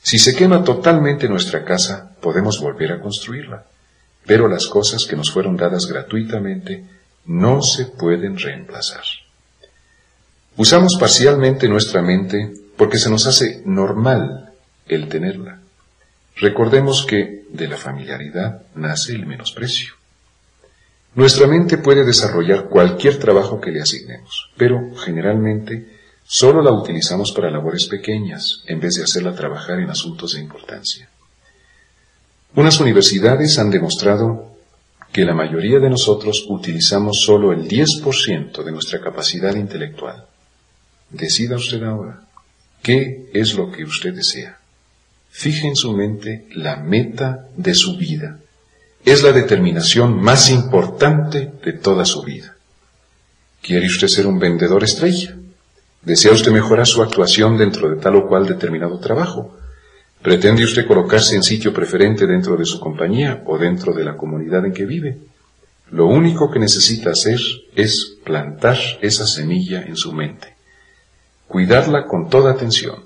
Si 0.02 0.18
se 0.18 0.36
quema 0.36 0.62
totalmente 0.64 1.28
nuestra 1.28 1.64
casa, 1.64 2.14
podemos 2.20 2.60
volver 2.60 2.92
a 2.92 3.00
construirla. 3.00 3.64
Pero 4.26 4.48
las 4.48 4.66
cosas 4.66 5.06
que 5.06 5.16
nos 5.16 5.30
fueron 5.30 5.56
dadas 5.56 5.86
gratuitamente 5.86 6.84
no 7.26 7.62
se 7.62 7.86
pueden 7.86 8.38
reemplazar. 8.38 9.04
Usamos 10.56 10.96
parcialmente 11.00 11.68
nuestra 11.68 12.00
mente 12.00 12.52
porque 12.76 12.98
se 12.98 13.10
nos 13.10 13.26
hace 13.26 13.62
normal 13.64 14.52
el 14.86 15.08
tenerla. 15.08 15.60
Recordemos 16.36 17.06
que 17.06 17.44
de 17.50 17.68
la 17.68 17.76
familiaridad 17.76 18.62
nace 18.74 19.12
el 19.14 19.26
menosprecio. 19.26 19.94
Nuestra 21.14 21.46
mente 21.46 21.78
puede 21.78 22.04
desarrollar 22.04 22.68
cualquier 22.68 23.18
trabajo 23.18 23.60
que 23.60 23.70
le 23.70 23.80
asignemos, 23.80 24.50
pero 24.56 24.94
generalmente 24.96 26.00
solo 26.24 26.60
la 26.60 26.72
utilizamos 26.72 27.30
para 27.30 27.50
labores 27.50 27.86
pequeñas 27.86 28.62
en 28.66 28.80
vez 28.80 28.94
de 28.94 29.04
hacerla 29.04 29.34
trabajar 29.34 29.78
en 29.78 29.90
asuntos 29.90 30.34
de 30.34 30.40
importancia. 30.40 31.08
Unas 32.56 32.80
universidades 32.80 33.58
han 33.58 33.70
demostrado 33.70 34.54
que 35.12 35.24
la 35.24 35.34
mayoría 35.34 35.78
de 35.78 35.90
nosotros 35.90 36.44
utilizamos 36.48 37.20
solo 37.22 37.52
el 37.52 37.68
10% 37.68 38.64
de 38.64 38.72
nuestra 38.72 39.00
capacidad 39.00 39.54
intelectual. 39.54 40.26
Decida 41.10 41.54
usted 41.54 41.84
ahora. 41.84 42.22
¿Qué 42.84 43.30
es 43.32 43.54
lo 43.54 43.72
que 43.72 43.82
usted 43.82 44.12
desea? 44.12 44.58
Fije 45.30 45.66
en 45.66 45.74
su 45.74 45.94
mente 45.94 46.46
la 46.52 46.76
meta 46.76 47.48
de 47.56 47.72
su 47.72 47.96
vida. 47.96 48.40
Es 49.06 49.22
la 49.22 49.32
determinación 49.32 50.20
más 50.20 50.50
importante 50.50 51.50
de 51.64 51.72
toda 51.72 52.04
su 52.04 52.22
vida. 52.22 52.54
¿Quiere 53.62 53.86
usted 53.86 54.08
ser 54.08 54.26
un 54.26 54.38
vendedor 54.38 54.84
estrella? 54.84 55.34
¿Desea 56.02 56.32
usted 56.32 56.52
mejorar 56.52 56.86
su 56.86 57.02
actuación 57.02 57.56
dentro 57.56 57.88
de 57.88 57.96
tal 57.96 58.16
o 58.16 58.28
cual 58.28 58.46
determinado 58.46 58.98
trabajo? 58.98 59.56
¿Pretende 60.20 60.62
usted 60.62 60.86
colocarse 60.86 61.36
en 61.36 61.42
sitio 61.42 61.72
preferente 61.72 62.26
dentro 62.26 62.54
de 62.54 62.66
su 62.66 62.78
compañía 62.80 63.42
o 63.46 63.56
dentro 63.56 63.94
de 63.94 64.04
la 64.04 64.18
comunidad 64.18 64.66
en 64.66 64.74
que 64.74 64.84
vive? 64.84 65.16
Lo 65.90 66.04
único 66.04 66.50
que 66.50 66.58
necesita 66.58 67.12
hacer 67.12 67.40
es 67.74 68.18
plantar 68.22 68.76
esa 69.00 69.26
semilla 69.26 69.80
en 69.80 69.96
su 69.96 70.12
mente 70.12 70.53
cuidarla 71.48 72.06
con 72.06 72.28
toda 72.28 72.52
atención, 72.52 73.04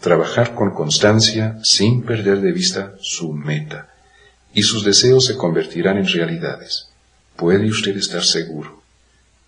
trabajar 0.00 0.54
con 0.54 0.72
constancia 0.72 1.58
sin 1.62 2.02
perder 2.02 2.40
de 2.40 2.52
vista 2.52 2.94
su 3.00 3.32
meta, 3.32 3.88
y 4.54 4.62
sus 4.62 4.84
deseos 4.84 5.26
se 5.26 5.36
convertirán 5.36 5.98
en 5.98 6.06
realidades. 6.06 6.88
Puede 7.36 7.68
usted 7.68 7.96
estar 7.96 8.24
seguro 8.24 8.82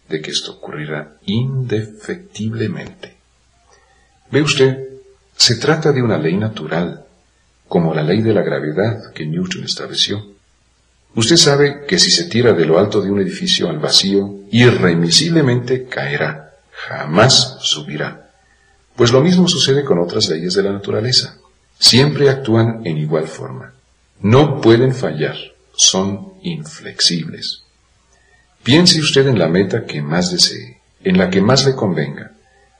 de 0.09 0.21
que 0.21 0.31
esto 0.31 0.53
ocurrirá 0.53 1.17
indefectiblemente. 1.27 3.17
Ve 4.31 4.43
usted, 4.43 4.89
se 5.37 5.57
trata 5.57 5.93
de 5.93 6.03
una 6.03 6.19
ley 6.19 6.37
natural, 6.37 7.07
como 7.69 7.95
la 7.95 8.03
ley 8.03 8.21
de 8.21 8.35
la 8.35 8.43
gravedad 8.43 9.13
que 9.13 9.27
Newton 9.27 9.65
estableció. 9.65 10.25
Usted 11.15 11.37
sabe 11.37 11.85
que 11.87 11.99
si 11.99 12.11
se 12.11 12.25
tira 12.25 12.53
de 12.53 12.65
lo 12.65 12.79
alto 12.79 13.01
de 13.01 13.11
un 13.11 13.21
edificio 13.21 13.69
al 13.69 13.79
vacío, 13.79 14.41
irremisiblemente 14.51 15.87
caerá 15.87 16.50
jamás 16.89 17.59
subirá. 17.61 18.31
Pues 18.97 19.13
lo 19.13 19.21
mismo 19.21 19.49
sucede 19.49 19.85
con 19.85 19.99
otras 19.99 20.29
leyes 20.29 20.55
de 20.55 20.63
la 20.63 20.73
naturaleza. 20.73 21.37
Siempre 21.79 22.29
actúan 22.29 22.83
en 22.85 22.99
igual 22.99 23.27
forma. 23.27 23.75
No 24.21 24.61
pueden 24.61 24.95
fallar, 24.95 25.37
son 25.75 26.35
inflexibles. 26.43 27.65
Piense 28.63 29.01
usted 29.01 29.27
en 29.27 29.39
la 29.39 29.49
meta 29.49 29.87
que 29.87 30.03
más 30.03 30.31
desee, 30.31 30.81
en 31.03 31.17
la 31.17 31.31
que 31.31 31.41
más 31.41 31.65
le 31.65 31.75
convenga. 31.75 32.33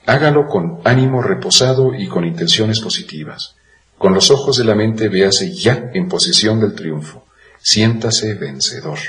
Hágalo 0.05 0.47
con 0.47 0.79
ánimo 0.83 1.21
reposado 1.21 1.93
y 1.95 2.07
con 2.07 2.25
intenciones 2.25 2.79
positivas. 2.79 3.55
Con 3.97 4.13
los 4.13 4.31
ojos 4.31 4.57
de 4.57 4.63
la 4.63 4.75
mente 4.75 5.09
véase 5.09 5.53
ya 5.53 5.89
en 5.93 6.07
posesión 6.07 6.59
del 6.59 6.73
triunfo. 6.73 7.25
Siéntase 7.61 8.33
vencedor. 8.33 8.99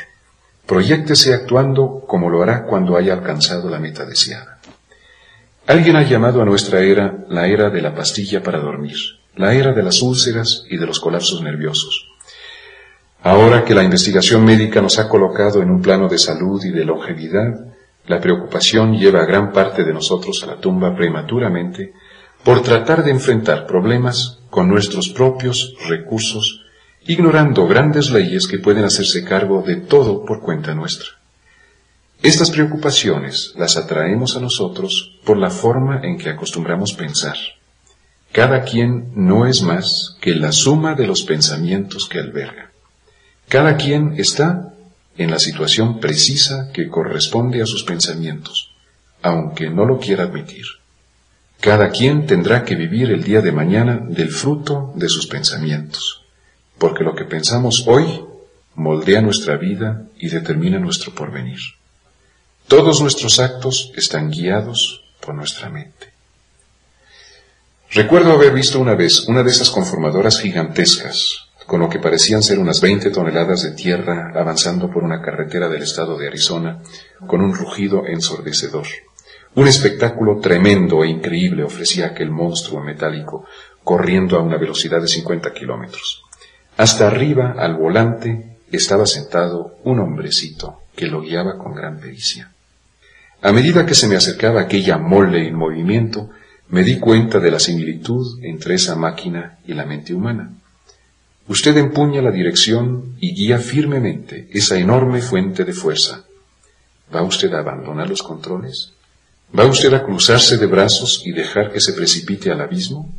Proyéctese 0.67 1.35
actuando 1.35 2.05
como 2.07 2.31
lo 2.31 2.43
hará 2.43 2.65
cuando 2.65 2.97
haya 2.97 3.15
alcanzado 3.15 3.69
la 3.69 3.79
meta 3.79 4.05
deseada. 4.05 4.52
Alguien 5.67 5.95
ha 5.95 6.03
llamado 6.03 6.43
a 6.43 6.45
nuestra 6.45 6.81
era 6.81 7.25
la 7.29 7.47
era 7.47 7.71
de 7.71 7.81
la 7.81 7.95
pastilla 7.95 8.43
para 8.43 8.59
dormir, 8.59 8.97
la 9.37 9.55
era 9.55 9.73
de 9.73 9.85
las 9.85 10.03
úlceras 10.03 10.65
y 10.69 10.77
de 10.77 10.87
los 10.87 10.99
colapsos 10.99 11.41
nerviosos. 11.41 12.09
Ahora 13.23 13.65
que 13.65 13.75
la 13.75 13.85
investigación 13.85 14.45
médica 14.45 14.83
nos 14.83 14.99
ha 14.99 15.09
colocado 15.09 15.63
en 15.63 15.71
un 15.71 15.81
plano 15.81 16.09
de 16.09 16.19
salud 16.19 16.61
y 16.65 16.71
de 16.71 16.85
longevidad, 16.85 17.73
la 18.07 18.21
preocupación 18.21 18.99
lleva 18.99 19.21
a 19.21 19.27
gran 19.27 19.53
parte 19.53 19.85
de 19.85 19.93
nosotros 19.93 20.43
a 20.43 20.47
la 20.47 20.57
tumba 20.57 20.97
prematuramente 20.97 21.93
por 22.43 22.63
tratar 22.63 23.05
de 23.05 23.13
enfrentar 23.13 23.65
problemas 23.65 24.41
con 24.51 24.69
nuestros 24.69 25.11
propios 25.11 25.77
recursos, 25.89 26.65
ignorando 27.07 27.69
grandes 27.69 28.11
leyes 28.11 28.49
que 28.49 28.59
pueden 28.59 28.85
hacerse 28.85 29.25
cargo 29.25 29.63
de 29.63 29.77
todo 29.77 30.25
por 30.25 30.41
cuenta 30.41 30.75
nuestra. 30.75 31.22
Estas 32.23 32.53
preocupaciones 32.53 33.53
las 33.57 33.77
atraemos 33.77 34.37
a 34.37 34.41
nosotros 34.41 35.19
por 35.25 35.37
la 35.37 35.51
forma 35.51 36.03
en 36.05 36.19
que 36.19 36.31
acostumbramos 36.31 36.93
pensar. 36.93 37.37
Cada 38.31 38.63
quien 38.63 39.11
no 39.17 39.45
es 39.45 39.63
más 39.63 40.17
que 40.21 40.37
la 40.37 40.53
suma 40.53 40.95
de 40.95 41.09
los 41.09 41.25
pensamientos 41.25 42.09
que 42.09 42.21
alberga. 42.21 42.71
Cada 43.49 43.77
quien 43.77 44.15
está 44.19 44.73
en 45.19 45.33
la 45.33 45.41
situación 45.41 45.99
precisa 45.99 46.71
que 46.73 46.89
corresponde 46.89 47.61
a 47.61 47.67
sus 47.67 47.83
pensamientos, 47.83 48.73
aunque 49.21 49.69
no 49.69 49.85
lo 49.85 49.99
quiera 49.99 50.23
admitir. 50.23 50.65
Cada 51.61 51.91
quien 51.91 52.27
tendrá 52.27 52.63
que 52.63 52.77
vivir 52.77 53.11
el 53.11 53.25
día 53.25 53.41
de 53.41 53.51
mañana 53.51 53.99
del 54.01 54.31
fruto 54.31 54.93
de 54.95 55.09
sus 55.09 55.27
pensamientos, 55.27 56.23
porque 56.79 57.03
lo 57.03 57.17
que 57.17 57.25
pensamos 57.25 57.85
hoy 57.89 58.25
moldea 58.77 59.21
nuestra 59.23 59.57
vida 59.57 60.07
y 60.17 60.29
determina 60.29 60.79
nuestro 60.79 61.13
porvenir. 61.13 61.59
Todos 62.73 63.03
nuestros 63.03 63.39
actos 63.39 63.93
están 63.97 64.31
guiados 64.31 65.05
por 65.21 65.35
nuestra 65.35 65.69
mente. 65.69 66.11
Recuerdo 67.91 68.33
haber 68.33 68.55
visto 68.55 68.81
una 68.81 68.95
vez 68.95 69.29
una 69.29 69.43
de 69.43 69.51
esas 69.51 69.69
conformadoras 69.69 70.41
gigantescas, 70.41 71.37
con 71.67 71.81
lo 71.81 71.91
que 71.91 71.99
parecían 71.99 72.43
ser 72.43 72.59
unas 72.59 72.81
20 72.81 73.11
toneladas 73.11 73.63
de 73.63 73.73
tierra 73.73 74.33
avanzando 74.35 74.91
por 74.91 75.05
una 75.05 75.21
carretera 75.21 75.69
del 75.69 75.83
estado 75.83 76.17
de 76.17 76.29
Arizona, 76.29 76.81
con 77.27 77.43
un 77.43 77.53
rugido 77.53 78.07
ensordecedor. 78.07 78.87
Un 79.55 79.69
espectáculo 79.69 80.39
tremendo 80.39 81.05
e 81.05 81.09
increíble 81.09 81.65
ofrecía 81.65 82.07
aquel 82.07 82.31
monstruo 82.31 82.83
metálico, 82.83 83.45
corriendo 83.85 84.39
a 84.39 84.43
una 84.43 84.57
velocidad 84.57 85.03
de 85.03 85.09
50 85.09 85.53
kilómetros. 85.53 86.23
Hasta 86.79 87.07
arriba, 87.07 87.55
al 87.59 87.77
volante, 87.77 88.57
estaba 88.73 89.05
sentado 89.05 89.77
un 89.85 90.01
hombrecito 90.01 90.81
que 90.97 91.07
lo 91.09 91.21
guiaba 91.21 91.59
con 91.59 91.75
gran 91.75 92.01
pericia. 92.01 92.52
A 93.43 93.51
medida 93.51 93.85
que 93.85 93.97
se 93.97 94.07
me 94.07 94.15
acercaba 94.15 94.61
aquella 94.61 94.99
mole 94.99 95.49
en 95.49 95.57
movimiento, 95.57 96.31
me 96.69 96.85
di 96.85 97.01
cuenta 97.01 97.41
de 97.41 97.51
la 97.51 97.59
similitud 97.59 98.39
entre 98.45 98.77
esa 98.77 98.95
máquina 98.95 99.59
y 99.67 99.75
la 99.75 99.85
mente 99.85 100.15
humana. 100.15 100.53
Usted 101.49 101.77
empuña 101.77 102.23
la 102.23 102.31
dirección 102.31 103.17
y 103.21 103.35
guía 103.35 103.59
firmemente 103.59 104.49
esa 104.53 104.79
enorme 104.79 105.21
fuente 105.21 105.65
de 105.65 105.73
fuerza. 105.73 106.25
¿Va 107.13 107.23
usted 107.23 107.53
a 107.53 107.59
abandonar 107.59 108.09
los 108.09 108.23
controles? 108.23 108.93
¿Va 109.59 109.67
usted 109.67 109.93
a 109.93 110.05
cruzarse 110.05 110.57
de 110.57 110.67
brazos 110.67 111.23
y 111.27 111.33
dejar 111.33 111.73
que 111.73 111.81
se 111.81 111.95
precipite 111.95 112.53
al 112.53 112.61
abismo? 112.61 113.13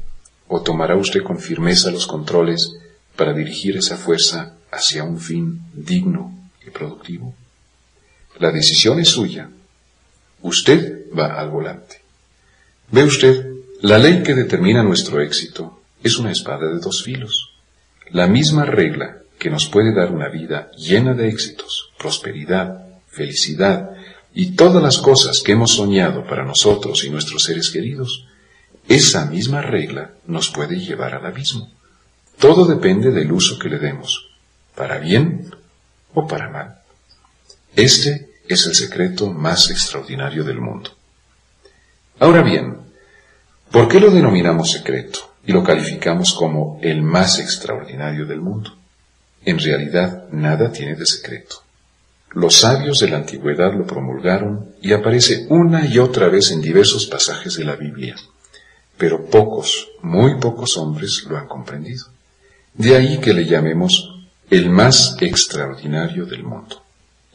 ¿O 0.47 0.61
tomará 0.61 0.95
usted 0.95 1.21
con 1.21 1.37
firmeza 1.37 1.91
los 1.91 2.07
controles 2.07 2.71
para 3.17 3.33
dirigir 3.33 3.75
esa 3.75 3.97
fuerza 3.97 4.55
hacia 4.71 5.03
un 5.03 5.19
fin 5.19 5.59
digno 5.73 6.33
y 6.65 6.69
productivo? 6.69 7.35
La 8.39 8.51
decisión 8.51 8.99
es 8.99 9.09
suya. 9.09 9.49
Usted 10.43 11.05
va 11.17 11.39
al 11.39 11.49
volante. 11.49 12.01
Ve 12.91 13.03
usted, 13.03 13.47
la 13.81 13.97
ley 13.97 14.23
que 14.23 14.35
determina 14.35 14.83
nuestro 14.83 15.21
éxito 15.21 15.81
es 16.03 16.17
una 16.19 16.31
espada 16.31 16.67
de 16.67 16.79
dos 16.79 17.01
filos. 17.01 17.53
La 18.11 18.27
misma 18.27 18.65
regla 18.65 19.19
que 19.39 19.49
nos 19.49 19.67
puede 19.67 19.93
dar 19.93 20.11
una 20.11 20.27
vida 20.27 20.69
llena 20.71 21.13
de 21.13 21.29
éxitos, 21.29 21.91
prosperidad, 21.97 22.85
felicidad 23.07 23.91
y 24.33 24.51
todas 24.51 24.83
las 24.83 24.97
cosas 24.97 25.41
que 25.41 25.53
hemos 25.53 25.71
soñado 25.71 26.25
para 26.25 26.43
nosotros 26.43 27.05
y 27.05 27.09
nuestros 27.09 27.43
seres 27.43 27.69
queridos, 27.69 28.27
esa 28.89 29.25
misma 29.25 29.61
regla 29.61 30.11
nos 30.27 30.49
puede 30.49 30.77
llevar 30.77 31.15
al 31.15 31.25
abismo. 31.25 31.71
Todo 32.37 32.65
depende 32.65 33.11
del 33.11 33.31
uso 33.31 33.57
que 33.57 33.69
le 33.69 33.79
demos, 33.79 34.29
para 34.75 34.99
bien 34.99 35.51
o 36.13 36.27
para 36.27 36.49
mal. 36.49 36.79
Este 37.77 38.32
es 38.47 38.65
el 38.67 38.75
secreto 38.75 39.29
más 39.31 39.69
extraordinario 39.69 40.43
del 40.43 40.59
mundo. 40.59 40.91
Ahora 42.19 42.41
bien, 42.41 42.77
¿por 43.71 43.87
qué 43.87 43.99
lo 43.99 44.11
denominamos 44.11 44.71
secreto 44.71 45.19
y 45.45 45.51
lo 45.51 45.63
calificamos 45.63 46.33
como 46.33 46.79
el 46.81 47.01
más 47.01 47.39
extraordinario 47.39 48.25
del 48.25 48.41
mundo? 48.41 48.75
En 49.45 49.59
realidad, 49.59 50.29
nada 50.31 50.71
tiene 50.71 50.95
de 50.95 51.05
secreto. 51.05 51.63
Los 52.31 52.55
sabios 52.55 52.99
de 52.99 53.09
la 53.09 53.17
antigüedad 53.17 53.73
lo 53.73 53.85
promulgaron 53.85 54.73
y 54.81 54.93
aparece 54.93 55.45
una 55.49 55.85
y 55.85 55.99
otra 55.99 56.29
vez 56.29 56.51
en 56.51 56.61
diversos 56.61 57.05
pasajes 57.05 57.55
de 57.57 57.63
la 57.63 57.75
Biblia, 57.75 58.15
pero 58.97 59.25
pocos, 59.25 59.89
muy 60.01 60.39
pocos 60.39 60.77
hombres 60.77 61.25
lo 61.29 61.37
han 61.37 61.47
comprendido. 61.47 62.05
De 62.73 62.95
ahí 62.95 63.19
que 63.19 63.33
le 63.33 63.45
llamemos 63.45 64.25
el 64.49 64.69
más 64.69 65.15
extraordinario 65.19 66.25
del 66.25 66.43
mundo. 66.43 66.81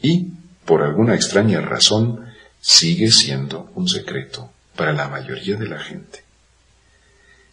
Y, 0.01 0.33
por 0.69 0.83
alguna 0.83 1.15
extraña 1.15 1.61
razón, 1.61 2.27
sigue 2.61 3.09
siendo 3.09 3.71
un 3.73 3.87
secreto 3.89 4.51
para 4.75 4.93
la 4.93 5.07
mayoría 5.07 5.55
de 5.55 5.67
la 5.67 5.79
gente. 5.79 6.23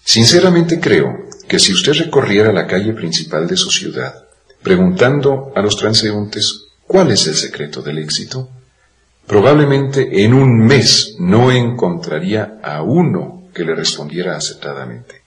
Sinceramente 0.04 0.78
creo 0.78 1.26
que 1.48 1.58
si 1.58 1.72
usted 1.72 1.94
recorriera 1.94 2.52
la 2.52 2.66
calle 2.66 2.92
principal 2.92 3.46
de 3.46 3.56
su 3.56 3.70
ciudad, 3.70 4.26
preguntando 4.62 5.50
a 5.56 5.62
los 5.62 5.78
transeúntes 5.78 6.66
cuál 6.86 7.10
es 7.10 7.26
el 7.26 7.36
secreto 7.36 7.80
del 7.80 8.00
éxito, 8.00 8.50
probablemente 9.26 10.22
en 10.22 10.34
un 10.34 10.66
mes 10.66 11.16
no 11.18 11.50
encontraría 11.50 12.58
a 12.62 12.82
uno 12.82 13.44
que 13.54 13.64
le 13.64 13.74
respondiera 13.74 14.36
aceptadamente. 14.36 15.22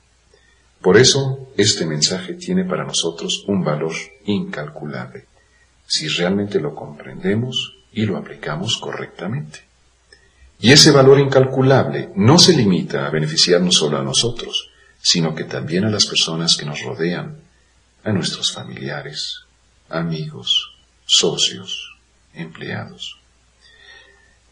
Por 0.80 0.96
eso, 0.96 1.50
este 1.58 1.88
mensaje 1.88 2.36
tiene 2.36 2.66
para 2.66 2.84
nosotros 2.84 3.46
un 3.48 3.64
valor 3.64 3.94
incalculable, 4.26 5.26
si 5.88 6.08
realmente 6.08 6.60
lo 6.60 6.76
comprendemos 6.76 7.78
y 7.92 8.06
lo 8.06 8.18
aplicamos 8.18 8.78
correctamente. 8.78 9.64
Y 10.60 10.72
ese 10.72 10.92
valor 10.92 11.20
incalculable 11.20 12.10
no 12.16 12.38
se 12.38 12.54
limita 12.54 13.08
a 13.08 13.10
beneficiarnos 13.10 13.76
solo 13.76 13.98
a 13.98 14.04
nosotros, 14.04 14.70
sino 15.02 15.34
que 15.34 15.46
también 15.46 15.86
a 15.86 15.90
las 15.90 16.06
personas 16.06 16.58
que 16.58 16.66
nos 16.66 16.82
rodean, 16.84 17.38
a 18.04 18.12
nuestros 18.12 18.52
familiares, 18.52 19.46
amigos, 19.90 20.76
socios, 21.06 21.96
empleados. 22.34 23.18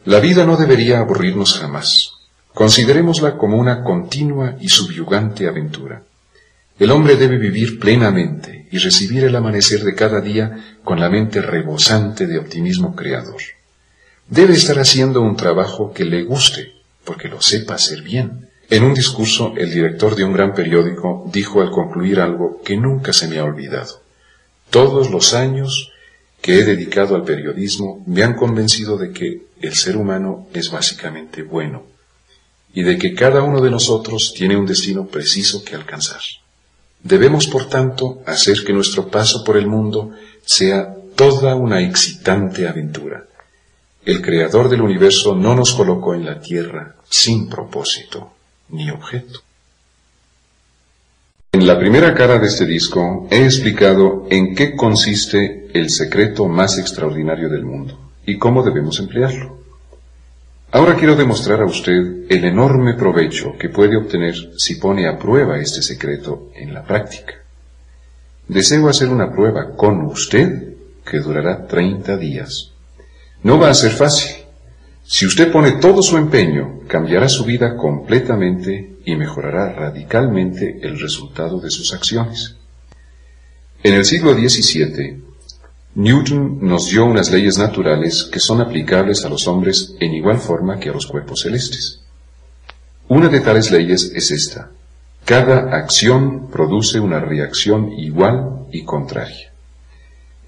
La 0.04 0.20
vida 0.20 0.46
no 0.46 0.56
debería 0.56 1.00
aburrirnos 1.00 1.58
jamás. 1.58 2.12
Considerémosla 2.54 3.36
como 3.36 3.58
una 3.58 3.84
continua 3.84 4.56
y 4.58 4.68
subyugante 4.68 5.46
aventura. 5.46 6.02
El 6.78 6.92
hombre 6.92 7.16
debe 7.16 7.38
vivir 7.38 7.80
plenamente 7.80 8.68
y 8.70 8.78
recibir 8.78 9.24
el 9.24 9.34
amanecer 9.34 9.82
de 9.82 9.96
cada 9.96 10.20
día 10.20 10.78
con 10.84 11.00
la 11.00 11.10
mente 11.10 11.42
rebosante 11.42 12.26
de 12.26 12.38
optimismo 12.38 12.94
creador. 12.94 13.42
Debe 14.28 14.54
estar 14.54 14.78
haciendo 14.78 15.20
un 15.22 15.36
trabajo 15.36 15.92
que 15.92 16.04
le 16.04 16.22
guste, 16.22 16.74
porque 17.04 17.28
lo 17.28 17.40
sepa 17.40 17.74
hacer 17.74 18.02
bien. 18.02 18.48
En 18.70 18.84
un 18.84 18.94
discurso, 18.94 19.54
el 19.56 19.72
director 19.72 20.14
de 20.14 20.22
un 20.22 20.32
gran 20.32 20.54
periódico 20.54 21.28
dijo 21.32 21.62
al 21.62 21.70
concluir 21.70 22.20
algo 22.20 22.60
que 22.62 22.76
nunca 22.76 23.12
se 23.12 23.26
me 23.26 23.38
ha 23.38 23.44
olvidado. 23.44 24.02
Todos 24.70 25.10
los 25.10 25.34
años 25.34 25.90
que 26.40 26.60
he 26.60 26.64
dedicado 26.64 27.16
al 27.16 27.24
periodismo 27.24 28.04
me 28.06 28.22
han 28.22 28.34
convencido 28.34 28.96
de 28.98 29.10
que 29.10 29.46
el 29.60 29.74
ser 29.74 29.96
humano 29.96 30.46
es 30.52 30.70
básicamente 30.70 31.42
bueno 31.42 31.86
y 32.72 32.82
de 32.82 32.98
que 32.98 33.14
cada 33.14 33.42
uno 33.42 33.60
de 33.60 33.70
nosotros 33.70 34.32
tiene 34.36 34.56
un 34.56 34.66
destino 34.66 35.06
preciso 35.06 35.64
que 35.64 35.74
alcanzar. 35.74 36.20
Debemos, 37.02 37.46
por 37.46 37.68
tanto, 37.68 38.22
hacer 38.26 38.64
que 38.64 38.72
nuestro 38.72 39.08
paso 39.08 39.44
por 39.44 39.56
el 39.56 39.66
mundo 39.66 40.10
sea 40.44 40.94
toda 41.14 41.54
una 41.54 41.80
excitante 41.80 42.66
aventura 42.66 43.28
el 44.08 44.22
creador 44.22 44.70
del 44.70 44.80
universo 44.80 45.36
no 45.36 45.54
nos 45.54 45.74
colocó 45.74 46.14
en 46.14 46.24
la 46.24 46.40
tierra 46.40 46.94
sin 47.10 47.46
propósito 47.46 48.32
ni 48.70 48.90
objeto. 48.90 49.40
En 51.52 51.66
la 51.66 51.78
primera 51.78 52.14
cara 52.14 52.38
de 52.38 52.46
este 52.46 52.64
disco 52.64 53.28
he 53.30 53.44
explicado 53.44 54.26
en 54.30 54.54
qué 54.54 54.74
consiste 54.74 55.68
el 55.74 55.90
secreto 55.90 56.46
más 56.46 56.78
extraordinario 56.78 57.50
del 57.50 57.66
mundo 57.66 57.98
y 58.24 58.38
cómo 58.38 58.62
debemos 58.62 58.98
emplearlo. 58.98 59.57
Ahora 60.70 60.96
quiero 60.96 61.16
demostrar 61.16 61.62
a 61.62 61.66
usted 61.66 62.26
el 62.28 62.44
enorme 62.44 62.92
provecho 62.92 63.56
que 63.58 63.70
puede 63.70 63.96
obtener 63.96 64.34
si 64.58 64.74
pone 64.74 65.08
a 65.08 65.18
prueba 65.18 65.58
este 65.58 65.80
secreto 65.80 66.50
en 66.54 66.74
la 66.74 66.84
práctica. 66.84 67.34
Deseo 68.46 68.88
hacer 68.88 69.08
una 69.08 69.32
prueba 69.32 69.74
con 69.74 70.02
usted 70.02 70.74
que 71.10 71.20
durará 71.20 71.66
30 71.66 72.18
días. 72.18 72.72
No 73.42 73.58
va 73.58 73.70
a 73.70 73.74
ser 73.74 73.92
fácil. 73.92 74.44
Si 75.06 75.24
usted 75.24 75.50
pone 75.50 75.72
todo 75.72 76.02
su 76.02 76.18
empeño, 76.18 76.80
cambiará 76.86 77.30
su 77.30 77.46
vida 77.46 77.74
completamente 77.74 78.98
y 79.06 79.16
mejorará 79.16 79.72
radicalmente 79.72 80.80
el 80.82 81.00
resultado 81.00 81.60
de 81.60 81.70
sus 81.70 81.94
acciones. 81.94 82.56
En 83.82 83.94
el 83.94 84.04
siglo 84.04 84.34
XVII, 84.34 85.27
Newton 85.98 86.60
nos 86.60 86.90
dio 86.90 87.04
unas 87.06 87.32
leyes 87.32 87.58
naturales 87.58 88.22
que 88.30 88.38
son 88.38 88.60
aplicables 88.60 89.24
a 89.24 89.28
los 89.28 89.48
hombres 89.48 89.96
en 89.98 90.14
igual 90.14 90.38
forma 90.38 90.78
que 90.78 90.90
a 90.90 90.92
los 90.92 91.08
cuerpos 91.08 91.40
celestes. 91.40 92.02
Una 93.08 93.26
de 93.28 93.40
tales 93.40 93.72
leyes 93.72 94.12
es 94.14 94.30
esta. 94.30 94.70
Cada 95.24 95.76
acción 95.76 96.50
produce 96.52 97.00
una 97.00 97.18
reacción 97.18 97.90
igual 97.94 98.68
y 98.70 98.84
contraria. 98.84 99.52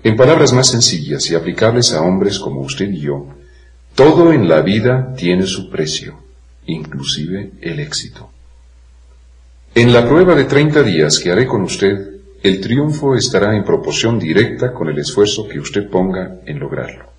En 0.04 0.16
palabras 0.16 0.52
más 0.52 0.68
sencillas 0.68 1.28
y 1.32 1.34
aplicables 1.34 1.92
a 1.94 2.02
hombres 2.02 2.38
como 2.38 2.60
usted 2.60 2.88
y 2.88 3.00
yo, 3.00 3.26
todo 3.96 4.32
en 4.32 4.48
la 4.48 4.60
vida 4.60 5.14
tiene 5.16 5.46
su 5.46 5.68
precio, 5.68 6.22
inclusive 6.66 7.50
el 7.60 7.80
éxito. 7.80 8.30
En 9.74 9.92
la 9.92 10.08
prueba 10.08 10.36
de 10.36 10.44
30 10.44 10.84
días 10.84 11.18
que 11.18 11.32
haré 11.32 11.44
con 11.46 11.62
usted, 11.62 12.19
el 12.42 12.60
triunfo 12.60 13.14
estará 13.14 13.54
en 13.54 13.64
proporción 13.64 14.18
directa 14.18 14.72
con 14.72 14.88
el 14.88 14.98
esfuerzo 14.98 15.46
que 15.46 15.60
usted 15.60 15.88
ponga 15.88 16.40
en 16.46 16.58
lograrlo. 16.58 17.10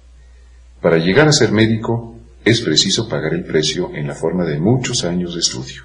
Para 0.82 0.98
llegar 0.98 1.28
a 1.28 1.32
ser 1.32 1.52
médico 1.52 2.16
es 2.44 2.62
preciso 2.62 3.08
pagar 3.08 3.34
el 3.34 3.44
precio 3.44 3.92
en 3.94 4.08
la 4.08 4.16
forma 4.16 4.44
de 4.46 4.58
muchos 4.58 5.04
años 5.04 5.36
de 5.36 5.42
estudio. 5.42 5.84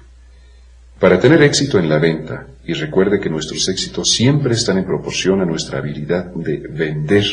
Para 0.99 1.19
tener 1.19 1.43
éxito 1.43 1.77
en 1.77 1.87
la 1.87 1.99
venta, 1.99 2.47
y 2.65 2.73
recuerde 2.73 3.19
que 3.19 3.29
nuestros 3.29 3.69
éxitos 3.69 4.09
siempre 4.11 4.53
están 4.53 4.79
en 4.79 4.85
proporción 4.85 5.39
a 5.41 5.45
nuestra 5.45 5.77
habilidad 5.77 6.25
de 6.33 6.57
vender 6.57 7.25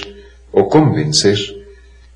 o 0.52 0.68
convencer, 0.68 1.38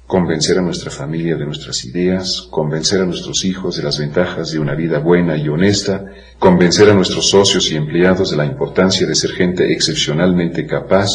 convencer 0.09 0.57
a 0.59 0.63
nuestra 0.63 0.91
familia 0.91 1.37
de 1.37 1.45
nuestras 1.45 1.85
ideas, 1.85 2.49
convencer 2.51 3.03
a 3.03 3.05
nuestros 3.05 3.45
hijos 3.45 3.77
de 3.77 3.83
las 3.83 3.99
ventajas 3.99 4.51
de 4.51 4.59
una 4.59 4.75
vida 4.75 5.01
buena 5.01 5.37
y 5.37 5.51
honesta, 5.51 6.03
convencer 6.39 6.89
a 6.89 6.95
nuestros 6.95 7.29
socios 7.29 7.71
y 7.71 7.77
empleados 7.77 8.31
de 8.31 8.39
la 8.39 8.47
importancia 8.47 9.07
de 9.07 9.15
ser 9.15 9.33
gente 9.33 9.71
excepcionalmente 9.71 10.67
capaz, 10.67 11.09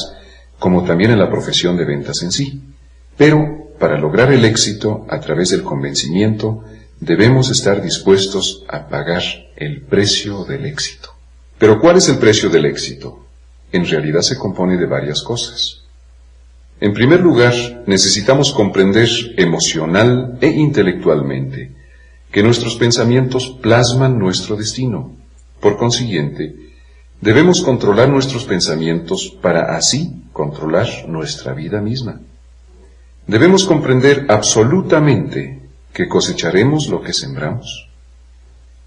como 0.60 0.84
también 0.84 1.10
en 1.10 1.18
la 1.18 1.28
profesión 1.28 1.76
de 1.76 1.86
ventas 1.86 2.22
en 2.22 2.32
sí. 2.32 2.62
Pero, 3.18 3.72
para 3.80 3.98
lograr 3.98 4.32
el 4.32 4.46
éxito 4.46 5.08
a 5.10 5.20
través 5.20 5.50
del 5.50 5.64
convencimiento, 5.64 6.64
debemos 7.00 7.50
estar 7.50 7.82
dispuestos 7.82 8.64
a 8.70 8.88
pagar 8.90 9.24
el 9.56 9.82
precio 9.82 10.46
del 10.46 10.68
éxito. 10.68 11.10
Pero 11.58 11.80
¿cuál 11.80 11.98
es 11.98 12.10
el 12.10 12.20
precio 12.20 12.48
del 12.48 12.66
éxito? 12.66 13.26
En 13.72 13.88
realidad 13.88 14.22
se 14.22 14.38
compone 14.38 14.78
de 14.78 14.86
varias 14.86 15.24
cosas. 15.24 15.83
En 16.80 16.94
primer 16.94 17.22
lugar, 17.22 17.54
necesitamos 17.88 18.52
comprender 18.52 19.10
emocional 19.38 20.38
e 20.42 20.48
intelectualmente 20.48 21.72
que 22.32 22.44
nuestros 22.44 22.76
pensamientos 22.76 23.58
plasman 23.62 24.18
nuestro 24.18 24.56
destino. 24.56 25.16
Por 25.60 25.78
consiguiente, 25.78 26.56
debemos 27.22 27.62
controlar 27.62 28.10
nuestros 28.10 28.44
pensamientos 28.44 29.30
para 29.42 29.78
así 29.78 30.24
controlar 30.34 30.88
nuestra 31.08 31.54
vida 31.54 31.80
misma. 31.80 32.20
Debemos 33.28 33.64
comprender 33.64 34.26
absolutamente 34.28 35.62
que 35.94 36.08
cosecharemos 36.08 36.90
lo 36.90 37.02
que 37.02 37.14
sembramos. 37.14 37.88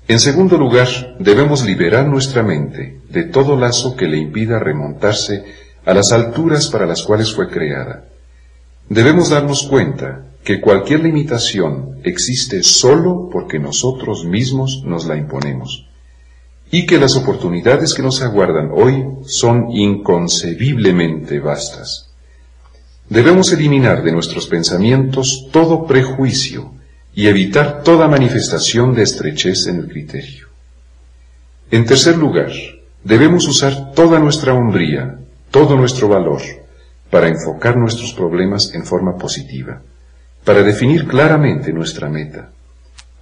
En 0.09 0.21
segundo 0.21 0.59
lugar, 0.59 1.17
debemos 1.19 1.65
liberar 1.65 2.07
nuestra 2.07 2.43
mente 2.43 3.01
de 3.09 3.25
todo 3.25 3.57
lazo 3.57 3.97
que 3.97 4.07
le 4.07 4.19
impida 4.19 4.59
remontarse 4.59 5.45
a 5.87 5.95
las 5.95 6.13
alturas 6.13 6.69
para 6.69 6.85
las 6.85 7.03
cuales 7.03 7.33
fue 7.33 7.49
creada. 7.49 8.05
Debemos 8.89 9.31
darnos 9.31 9.63
cuenta 9.63 10.27
que 10.45 10.61
cualquier 10.61 11.01
limitación 11.01 12.01
existe 12.05 12.63
solo 12.63 13.29
porque 13.33 13.59
nosotros 13.59 14.25
mismos 14.25 14.83
nos 14.85 15.07
la 15.07 15.17
imponemos 15.17 15.87
y 16.71 16.87
que 16.87 16.99
las 16.99 17.17
oportunidades 17.17 17.95
que 17.95 18.03
nos 18.03 18.21
aguardan 18.23 18.71
hoy 18.73 19.05
son 19.27 19.71
inconcebiblemente 19.71 21.39
vastas. 21.39 22.11
Debemos 23.09 23.53
eliminar 23.53 24.03
de 24.03 24.13
nuestros 24.13 24.49
pensamientos 24.49 25.49
todo 25.53 25.87
prejuicio 25.87 26.73
y 27.15 27.29
evitar 27.29 27.83
toda 27.83 28.09
manifestación 28.09 28.95
de 28.95 29.03
estrechez 29.03 29.69
en 29.69 29.77
el 29.77 29.89
criterio. 29.89 30.49
En 31.71 31.85
tercer 31.85 32.17
lugar, 32.17 32.51
debemos 33.05 33.47
usar 33.47 33.93
toda 33.93 34.19
nuestra 34.19 34.55
hombría, 34.55 35.21
todo 35.51 35.77
nuestro 35.77 36.09
valor, 36.09 36.41
para 37.11 37.29
enfocar 37.29 37.77
nuestros 37.77 38.13
problemas 38.13 38.75
en 38.75 38.85
forma 38.85 39.17
positiva, 39.17 39.83
para 40.45 40.63
definir 40.63 41.07
claramente 41.07 41.73
nuestra 41.73 42.09
meta, 42.09 42.51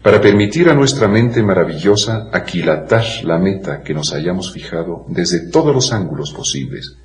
para 0.02 0.20
permitir 0.20 0.68
a 0.68 0.74
nuestra 0.74 1.08
mente 1.08 1.42
maravillosa 1.42 2.28
aquilatar 2.32 3.04
la 3.22 3.38
meta 3.38 3.82
que 3.82 3.94
nos 3.94 4.12
hayamos 4.12 4.52
fijado 4.52 5.04
desde 5.08 5.50
todos 5.50 5.74
los 5.74 5.92
ángulos 5.92 6.32
posibles, 6.32 6.96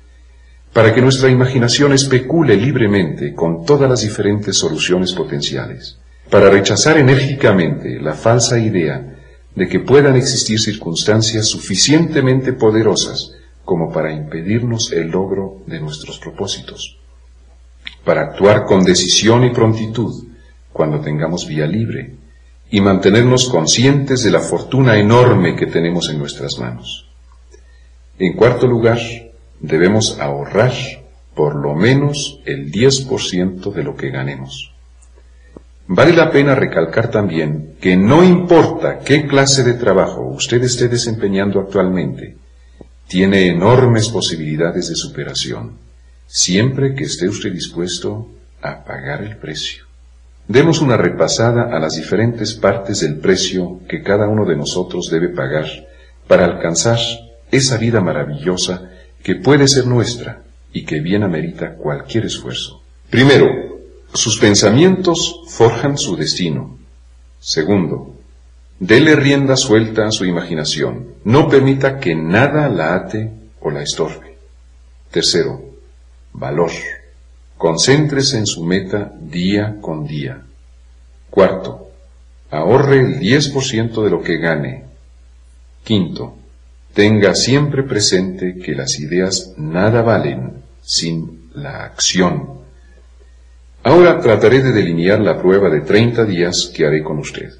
para 0.72 0.94
que 0.94 1.00
nuestra 1.00 1.30
imaginación 1.30 1.92
especule 1.92 2.56
libremente 2.56 3.34
con 3.34 3.64
todas 3.64 3.88
las 3.88 4.02
diferentes 4.02 4.56
soluciones 4.56 5.12
potenciales, 5.12 5.98
para 6.28 6.50
rechazar 6.50 6.98
enérgicamente 6.98 7.98
la 8.00 8.12
falsa 8.12 8.58
idea 8.58 9.16
de 9.54 9.68
que 9.68 9.80
puedan 9.80 10.16
existir 10.16 10.60
circunstancias 10.60 11.46
suficientemente 11.46 12.52
poderosas 12.52 13.32
como 13.70 13.92
para 13.92 14.12
impedirnos 14.12 14.90
el 14.90 15.12
logro 15.12 15.58
de 15.64 15.78
nuestros 15.78 16.18
propósitos, 16.18 16.98
para 18.04 18.22
actuar 18.22 18.64
con 18.64 18.82
decisión 18.82 19.44
y 19.44 19.50
prontitud 19.50 20.26
cuando 20.72 20.98
tengamos 20.98 21.46
vía 21.46 21.68
libre 21.68 22.16
y 22.68 22.80
mantenernos 22.80 23.48
conscientes 23.48 24.24
de 24.24 24.32
la 24.32 24.40
fortuna 24.40 24.98
enorme 24.98 25.54
que 25.54 25.66
tenemos 25.68 26.10
en 26.10 26.18
nuestras 26.18 26.58
manos. 26.58 27.08
En 28.18 28.32
cuarto 28.32 28.66
lugar, 28.66 28.98
debemos 29.60 30.18
ahorrar 30.18 30.72
por 31.36 31.54
lo 31.54 31.76
menos 31.76 32.40
el 32.46 32.72
10% 32.72 33.72
de 33.72 33.84
lo 33.84 33.94
que 33.94 34.10
ganemos. 34.10 34.72
Vale 35.86 36.12
la 36.12 36.28
pena 36.32 36.56
recalcar 36.56 37.08
también 37.08 37.76
que 37.80 37.96
no 37.96 38.24
importa 38.24 38.98
qué 38.98 39.28
clase 39.28 39.62
de 39.62 39.74
trabajo 39.74 40.22
usted 40.22 40.60
esté 40.64 40.88
desempeñando 40.88 41.60
actualmente, 41.60 42.34
tiene 43.10 43.48
enormes 43.48 44.08
posibilidades 44.08 44.88
de 44.88 44.94
superación, 44.94 45.72
siempre 46.28 46.94
que 46.94 47.02
esté 47.02 47.28
usted 47.28 47.52
dispuesto 47.52 48.28
a 48.62 48.84
pagar 48.84 49.22
el 49.22 49.36
precio. 49.36 49.82
Demos 50.46 50.80
una 50.80 50.96
repasada 50.96 51.76
a 51.76 51.80
las 51.80 51.96
diferentes 51.96 52.54
partes 52.54 53.00
del 53.00 53.18
precio 53.18 53.80
que 53.88 54.04
cada 54.04 54.28
uno 54.28 54.44
de 54.46 54.54
nosotros 54.54 55.10
debe 55.10 55.28
pagar 55.28 55.66
para 56.28 56.44
alcanzar 56.44 57.00
esa 57.50 57.78
vida 57.78 58.00
maravillosa 58.00 58.88
que 59.24 59.34
puede 59.34 59.66
ser 59.66 59.88
nuestra 59.88 60.44
y 60.72 60.84
que 60.84 61.00
bien 61.00 61.24
amerita 61.24 61.74
cualquier 61.74 62.26
esfuerzo. 62.26 62.80
Primero, 63.10 63.48
sus 64.14 64.38
pensamientos 64.38 65.40
forjan 65.48 65.98
su 65.98 66.14
destino. 66.14 66.78
Segundo, 67.40 68.19
dele 68.80 69.14
rienda 69.14 69.56
suelta 69.56 70.06
a 70.06 70.10
su 70.10 70.24
imaginación. 70.24 71.14
No 71.22 71.48
permita 71.48 72.00
que 72.00 72.14
nada 72.16 72.68
la 72.68 72.96
ate 72.96 73.30
o 73.60 73.70
la 73.70 73.82
estorbe. 73.82 74.36
Tercero, 75.10 75.62
valor. 76.32 76.70
Concéntrese 77.56 78.38
en 78.38 78.46
su 78.46 78.64
meta 78.64 79.12
día 79.20 79.76
con 79.80 80.06
día. 80.06 80.42
Cuarto, 81.28 81.90
ahorre 82.50 83.00
el 83.00 83.20
10% 83.20 84.02
de 84.02 84.10
lo 84.10 84.22
que 84.22 84.38
gane. 84.38 84.84
Quinto, 85.84 86.36
tenga 86.94 87.34
siempre 87.34 87.82
presente 87.82 88.56
que 88.58 88.74
las 88.74 88.98
ideas 88.98 89.52
nada 89.56 90.02
valen 90.02 90.62
sin 90.82 91.50
la 91.54 91.84
acción. 91.84 92.60
Ahora 93.82 94.20
trataré 94.20 94.62
de 94.62 94.72
delinear 94.72 95.20
la 95.20 95.40
prueba 95.40 95.68
de 95.68 95.80
30 95.80 96.24
días 96.24 96.70
que 96.74 96.86
haré 96.86 97.02
con 97.02 97.18
usted. 97.18 97.52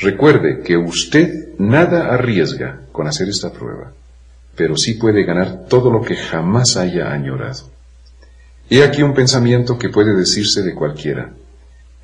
Recuerde 0.00 0.60
que 0.62 0.76
usted 0.76 1.56
nada 1.58 2.12
arriesga 2.12 2.80
con 2.92 3.06
hacer 3.06 3.28
esta 3.28 3.52
prueba, 3.52 3.92
pero 4.56 4.76
sí 4.76 4.94
puede 4.94 5.24
ganar 5.24 5.66
todo 5.68 5.90
lo 5.90 6.02
que 6.02 6.16
jamás 6.16 6.76
haya 6.76 7.12
añorado. 7.12 7.70
He 8.68 8.82
aquí 8.82 9.02
un 9.02 9.14
pensamiento 9.14 9.78
que 9.78 9.90
puede 9.90 10.14
decirse 10.14 10.62
de 10.62 10.74
cualquiera. 10.74 11.30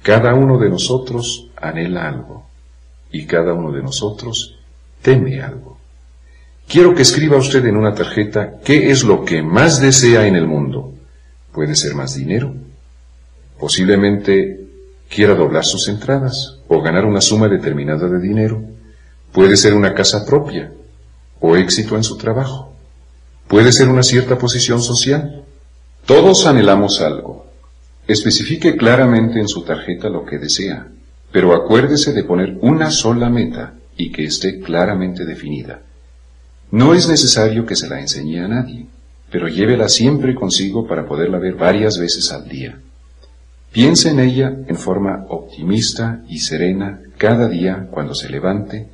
Cada 0.02 0.34
uno 0.34 0.58
de 0.58 0.68
nosotros 0.68 1.48
anhela 1.56 2.08
algo 2.08 2.46
y 3.10 3.26
cada 3.26 3.54
uno 3.54 3.72
de 3.72 3.82
nosotros 3.82 4.58
teme 5.02 5.40
algo. 5.42 5.78
Quiero 6.68 6.94
que 6.94 7.02
escriba 7.02 7.36
usted 7.36 7.64
en 7.66 7.76
una 7.76 7.94
tarjeta 7.94 8.60
qué 8.64 8.90
es 8.90 9.02
lo 9.02 9.24
que 9.24 9.42
más 9.42 9.80
desea 9.80 10.26
en 10.26 10.36
el 10.36 10.46
mundo. 10.46 10.94
Puede 11.52 11.74
ser 11.74 11.94
más 11.94 12.14
dinero, 12.14 12.54
Posiblemente 13.60 14.59
quiera 15.10 15.34
doblar 15.34 15.64
sus 15.64 15.88
entradas 15.88 16.58
o 16.68 16.80
ganar 16.80 17.04
una 17.04 17.20
suma 17.20 17.48
determinada 17.48 18.08
de 18.08 18.20
dinero. 18.20 18.62
Puede 19.32 19.56
ser 19.56 19.74
una 19.74 19.92
casa 19.92 20.24
propia 20.24 20.72
o 21.40 21.56
éxito 21.56 21.96
en 21.96 22.04
su 22.04 22.16
trabajo. 22.16 22.72
Puede 23.48 23.72
ser 23.72 23.88
una 23.88 24.04
cierta 24.04 24.38
posición 24.38 24.80
social. 24.80 25.42
Todos 26.06 26.46
anhelamos 26.46 27.00
algo. 27.00 27.46
Especifique 28.06 28.76
claramente 28.76 29.40
en 29.40 29.48
su 29.48 29.62
tarjeta 29.62 30.08
lo 30.08 30.24
que 30.24 30.38
desea, 30.38 30.86
pero 31.32 31.54
acuérdese 31.54 32.12
de 32.12 32.24
poner 32.24 32.56
una 32.60 32.90
sola 32.90 33.28
meta 33.28 33.74
y 33.96 34.10
que 34.12 34.24
esté 34.24 34.60
claramente 34.60 35.24
definida. 35.24 35.80
No 36.70 36.94
es 36.94 37.08
necesario 37.08 37.66
que 37.66 37.76
se 37.76 37.88
la 37.88 38.00
enseñe 38.00 38.40
a 38.40 38.48
nadie, 38.48 38.86
pero 39.30 39.48
llévela 39.48 39.88
siempre 39.88 40.34
consigo 40.34 40.86
para 40.86 41.04
poderla 41.04 41.38
ver 41.38 41.54
varias 41.54 41.98
veces 41.98 42.30
al 42.32 42.48
día. 42.48 42.78
Piense 43.72 44.10
en 44.10 44.18
ella 44.18 44.52
en 44.66 44.76
forma 44.76 45.26
optimista 45.28 46.22
y 46.28 46.40
serena 46.40 47.00
cada 47.18 47.48
día 47.48 47.86
cuando 47.90 48.14
se 48.14 48.28
levante 48.28 48.88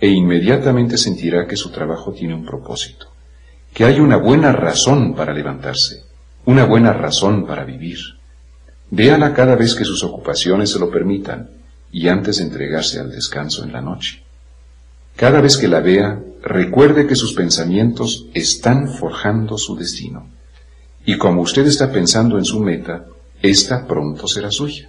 e 0.00 0.08
inmediatamente 0.08 0.96
sentirá 0.96 1.46
que 1.46 1.56
su 1.56 1.70
trabajo 1.70 2.12
tiene 2.12 2.34
un 2.34 2.44
propósito, 2.44 3.08
que 3.74 3.84
hay 3.84 4.00
una 4.00 4.16
buena 4.16 4.52
razón 4.52 5.14
para 5.14 5.34
levantarse, 5.34 6.04
una 6.46 6.64
buena 6.64 6.94
razón 6.94 7.46
para 7.46 7.64
vivir. 7.64 7.98
Véala 8.90 9.34
cada 9.34 9.54
vez 9.54 9.74
que 9.74 9.84
sus 9.84 10.02
ocupaciones 10.02 10.70
se 10.70 10.78
lo 10.78 10.90
permitan 10.90 11.50
y 11.92 12.08
antes 12.08 12.38
de 12.38 12.44
entregarse 12.44 13.00
al 13.00 13.10
descanso 13.10 13.64
en 13.64 13.72
la 13.72 13.82
noche. 13.82 14.22
Cada 15.14 15.42
vez 15.42 15.58
que 15.58 15.68
la 15.68 15.80
vea, 15.80 16.20
recuerde 16.42 17.06
que 17.06 17.16
sus 17.16 17.34
pensamientos 17.34 18.26
están 18.32 18.88
forjando 18.88 19.58
su 19.58 19.76
destino. 19.76 20.26
Y 21.04 21.18
como 21.18 21.42
usted 21.42 21.66
está 21.66 21.92
pensando 21.92 22.38
en 22.38 22.44
su 22.44 22.60
meta, 22.60 23.04
ésta 23.42 23.86
pronto 23.86 24.26
será 24.26 24.50
suya. 24.50 24.88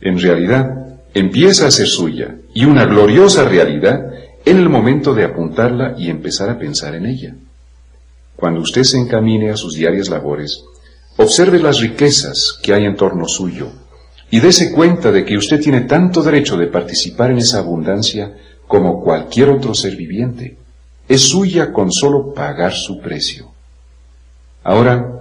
En 0.00 0.18
realidad, 0.18 0.98
empieza 1.14 1.66
a 1.66 1.70
ser 1.70 1.88
suya 1.88 2.36
y 2.54 2.64
una 2.64 2.84
gloriosa 2.84 3.44
realidad 3.44 4.12
en 4.44 4.58
el 4.58 4.68
momento 4.68 5.14
de 5.14 5.24
apuntarla 5.24 5.94
y 5.98 6.08
empezar 6.08 6.48
a 6.48 6.58
pensar 6.58 6.94
en 6.94 7.06
ella. 7.06 7.34
Cuando 8.36 8.60
usted 8.60 8.84
se 8.84 8.98
encamine 8.98 9.50
a 9.50 9.56
sus 9.56 9.74
diarias 9.74 10.08
labores, 10.08 10.62
observe 11.16 11.58
las 11.58 11.80
riquezas 11.80 12.58
que 12.62 12.72
hay 12.72 12.84
en 12.84 12.96
torno 12.96 13.26
suyo 13.26 13.68
y 14.30 14.40
dése 14.40 14.72
cuenta 14.72 15.10
de 15.10 15.24
que 15.24 15.36
usted 15.36 15.60
tiene 15.60 15.82
tanto 15.82 16.22
derecho 16.22 16.56
de 16.56 16.68
participar 16.68 17.30
en 17.30 17.38
esa 17.38 17.58
abundancia 17.58 18.34
como 18.66 19.02
cualquier 19.02 19.48
otro 19.48 19.74
ser 19.74 19.96
viviente. 19.96 20.56
Es 21.08 21.22
suya 21.22 21.72
con 21.72 21.90
solo 21.90 22.32
pagar 22.34 22.74
su 22.74 23.00
precio. 23.00 23.50
Ahora, 24.62 25.17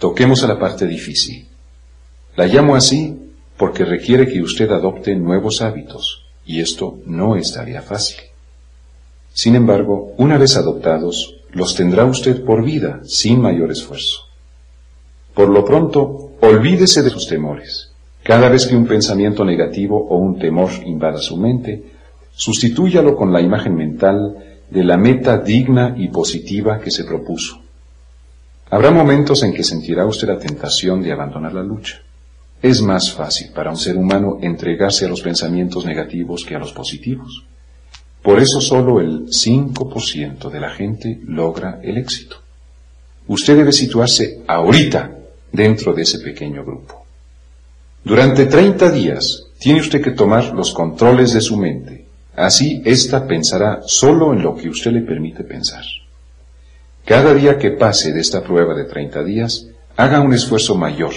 toquemos 0.00 0.42
a 0.42 0.48
la 0.48 0.58
parte 0.58 0.86
difícil. 0.86 1.46
La 2.34 2.46
llamo 2.46 2.74
así 2.74 3.16
porque 3.56 3.84
requiere 3.84 4.26
que 4.26 4.40
usted 4.40 4.70
adopte 4.70 5.14
nuevos 5.14 5.60
hábitos, 5.60 6.24
y 6.46 6.60
esto 6.60 6.98
no 7.04 7.36
es 7.36 7.52
tarea 7.52 7.82
fácil. 7.82 8.18
Sin 9.34 9.54
embargo, 9.54 10.14
una 10.16 10.38
vez 10.38 10.56
adoptados, 10.56 11.36
los 11.52 11.74
tendrá 11.74 12.06
usted 12.06 12.42
por 12.44 12.64
vida, 12.64 13.00
sin 13.04 13.42
mayor 13.42 13.70
esfuerzo. 13.70 14.22
Por 15.34 15.50
lo 15.50 15.64
pronto, 15.66 16.30
olvídese 16.40 17.02
de 17.02 17.10
sus 17.10 17.28
temores. 17.28 17.92
Cada 18.22 18.48
vez 18.48 18.66
que 18.66 18.76
un 18.76 18.86
pensamiento 18.86 19.44
negativo 19.44 20.08
o 20.08 20.16
un 20.16 20.38
temor 20.38 20.70
invada 20.86 21.18
su 21.18 21.36
mente, 21.36 21.84
sustitúyalo 22.32 23.14
con 23.16 23.34
la 23.34 23.42
imagen 23.42 23.74
mental 23.74 24.36
de 24.70 24.82
la 24.82 24.96
meta 24.96 25.36
digna 25.36 25.94
y 25.98 26.08
positiva 26.08 26.80
que 26.80 26.90
se 26.90 27.04
propuso. 27.04 27.60
Habrá 28.70 28.92
momentos 28.92 29.42
en 29.42 29.52
que 29.52 29.64
sentirá 29.64 30.06
usted 30.06 30.28
la 30.28 30.38
tentación 30.38 31.02
de 31.02 31.10
abandonar 31.10 31.52
la 31.52 31.62
lucha. 31.62 32.00
Es 32.62 32.80
más 32.80 33.12
fácil 33.12 33.50
para 33.52 33.70
un 33.70 33.76
ser 33.76 33.96
humano 33.96 34.38
entregarse 34.42 35.06
a 35.06 35.08
los 35.08 35.22
pensamientos 35.22 35.84
negativos 35.84 36.44
que 36.44 36.54
a 36.54 36.60
los 36.60 36.72
positivos. 36.72 37.44
Por 38.22 38.38
eso 38.38 38.60
solo 38.60 39.00
el 39.00 39.26
5% 39.26 40.50
de 40.50 40.60
la 40.60 40.70
gente 40.70 41.20
logra 41.24 41.80
el 41.82 41.98
éxito. 41.98 42.36
Usted 43.26 43.56
debe 43.56 43.72
situarse 43.72 44.42
ahorita 44.46 45.18
dentro 45.50 45.92
de 45.92 46.02
ese 46.02 46.20
pequeño 46.20 46.64
grupo. 46.64 47.06
Durante 48.04 48.46
30 48.46 48.90
días 48.92 49.46
tiene 49.58 49.80
usted 49.80 50.00
que 50.00 50.12
tomar 50.12 50.54
los 50.54 50.72
controles 50.72 51.32
de 51.32 51.40
su 51.40 51.56
mente. 51.56 52.06
Así 52.36 52.82
ésta 52.84 53.26
pensará 53.26 53.80
solo 53.84 54.32
en 54.32 54.42
lo 54.42 54.54
que 54.54 54.68
usted 54.68 54.92
le 54.92 55.00
permite 55.00 55.42
pensar. 55.42 55.84
Cada 57.10 57.34
día 57.34 57.58
que 57.58 57.72
pase 57.72 58.12
de 58.12 58.20
esta 58.20 58.40
prueba 58.40 58.72
de 58.72 58.84
30 58.84 59.24
días, 59.24 59.66
haga 59.96 60.20
un 60.20 60.32
esfuerzo 60.32 60.76
mayor 60.76 61.10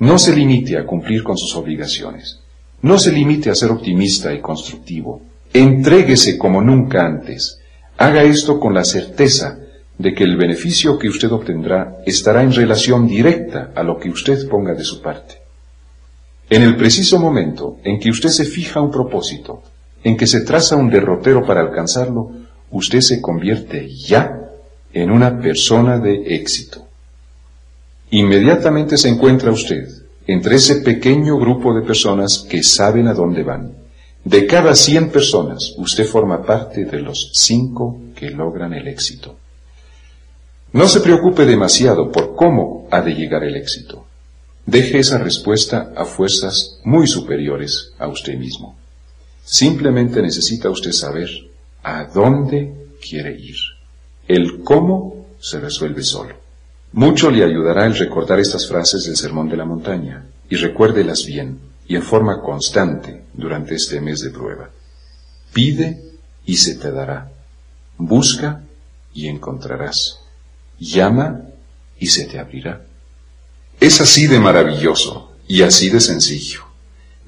no 0.00 0.18
se 0.18 0.34
limite 0.34 0.76
a 0.76 0.84
cumplir 0.84 1.22
con 1.22 1.38
sus 1.38 1.54
obligaciones. 1.54 2.40
No 2.80 2.98
se 2.98 3.12
limite 3.12 3.50
a 3.50 3.54
ser 3.54 3.70
optimista 3.70 4.34
y 4.34 4.40
constructivo. 4.40 5.22
Entréguese 5.52 6.36
como 6.36 6.60
nunca 6.60 7.06
antes. 7.06 7.60
Haga 7.98 8.24
esto 8.24 8.58
con 8.58 8.74
la 8.74 8.82
certeza 8.82 9.60
de 9.96 10.12
que 10.12 10.24
el 10.24 10.36
beneficio 10.36 10.98
que 10.98 11.08
usted 11.08 11.30
obtendrá 11.30 11.98
estará 12.04 12.42
en 12.42 12.52
relación 12.52 13.06
directa 13.06 13.70
a 13.76 13.84
lo 13.84 14.00
que 14.00 14.10
usted 14.10 14.48
ponga 14.48 14.74
de 14.74 14.82
su 14.82 15.00
parte. 15.00 15.36
En 16.50 16.62
el 16.62 16.74
preciso 16.74 17.20
momento 17.20 17.78
en 17.84 18.00
que 18.00 18.10
usted 18.10 18.30
se 18.30 18.44
fija 18.44 18.80
un 18.80 18.90
propósito, 18.90 19.62
en 20.02 20.16
que 20.16 20.26
se 20.26 20.40
traza 20.40 20.74
un 20.74 20.90
derrotero 20.90 21.46
para 21.46 21.60
alcanzarlo, 21.60 22.32
usted 22.72 23.02
se 23.02 23.20
convierte 23.20 23.88
ya 23.88 24.42
en 24.92 25.10
una 25.10 25.40
persona 25.40 25.98
de 25.98 26.34
éxito. 26.34 26.86
Inmediatamente 28.10 28.96
se 28.96 29.08
encuentra 29.08 29.50
usted 29.50 29.88
entre 30.26 30.56
ese 30.56 30.76
pequeño 30.76 31.38
grupo 31.38 31.74
de 31.74 31.82
personas 31.82 32.46
que 32.48 32.62
saben 32.62 33.08
a 33.08 33.14
dónde 33.14 33.42
van. 33.42 33.72
De 34.24 34.46
cada 34.46 34.74
100 34.74 35.10
personas, 35.10 35.74
usted 35.78 36.04
forma 36.04 36.42
parte 36.42 36.84
de 36.84 37.00
los 37.00 37.30
cinco 37.34 37.98
que 38.14 38.30
logran 38.30 38.72
el 38.72 38.86
éxito. 38.86 39.36
No 40.72 40.88
se 40.88 41.00
preocupe 41.00 41.44
demasiado 41.44 42.10
por 42.12 42.36
cómo 42.36 42.86
ha 42.90 43.00
de 43.02 43.14
llegar 43.14 43.44
el 43.44 43.56
éxito. 43.56 44.06
Deje 44.64 45.00
esa 45.00 45.18
respuesta 45.18 45.92
a 45.96 46.04
fuerzas 46.04 46.78
muy 46.84 47.06
superiores 47.06 47.92
a 47.98 48.06
usted 48.06 48.38
mismo. 48.38 48.76
Simplemente 49.44 50.22
necesita 50.22 50.70
usted 50.70 50.92
saber 50.92 51.28
a 51.82 52.04
dónde 52.04 52.72
quiere 53.00 53.32
ir. 53.32 53.56
El 54.32 54.62
cómo 54.62 55.26
se 55.38 55.60
resuelve 55.60 56.02
solo. 56.02 56.34
Mucho 56.92 57.30
le 57.30 57.44
ayudará 57.44 57.84
el 57.84 57.94
recordar 57.94 58.40
estas 58.40 58.66
frases 58.66 59.04
del 59.04 59.14
Sermón 59.14 59.50
de 59.50 59.58
la 59.58 59.66
Montaña, 59.66 60.24
y 60.48 60.56
recuérdelas 60.56 61.26
bien 61.26 61.58
y 61.86 61.96
en 61.96 62.02
forma 62.02 62.40
constante 62.40 63.24
durante 63.34 63.74
este 63.74 64.00
mes 64.00 64.22
de 64.22 64.30
prueba. 64.30 64.70
Pide 65.52 66.00
y 66.46 66.56
se 66.56 66.76
te 66.76 66.90
dará. 66.90 67.30
Busca 67.98 68.62
y 69.12 69.28
encontrarás. 69.28 70.20
Llama 70.78 71.42
y 71.98 72.06
se 72.06 72.24
te 72.24 72.38
abrirá. 72.38 72.86
Es 73.78 74.00
así 74.00 74.28
de 74.28 74.40
maravilloso 74.40 75.32
y 75.46 75.60
así 75.60 75.90
de 75.90 76.00
sencillo. 76.00 76.62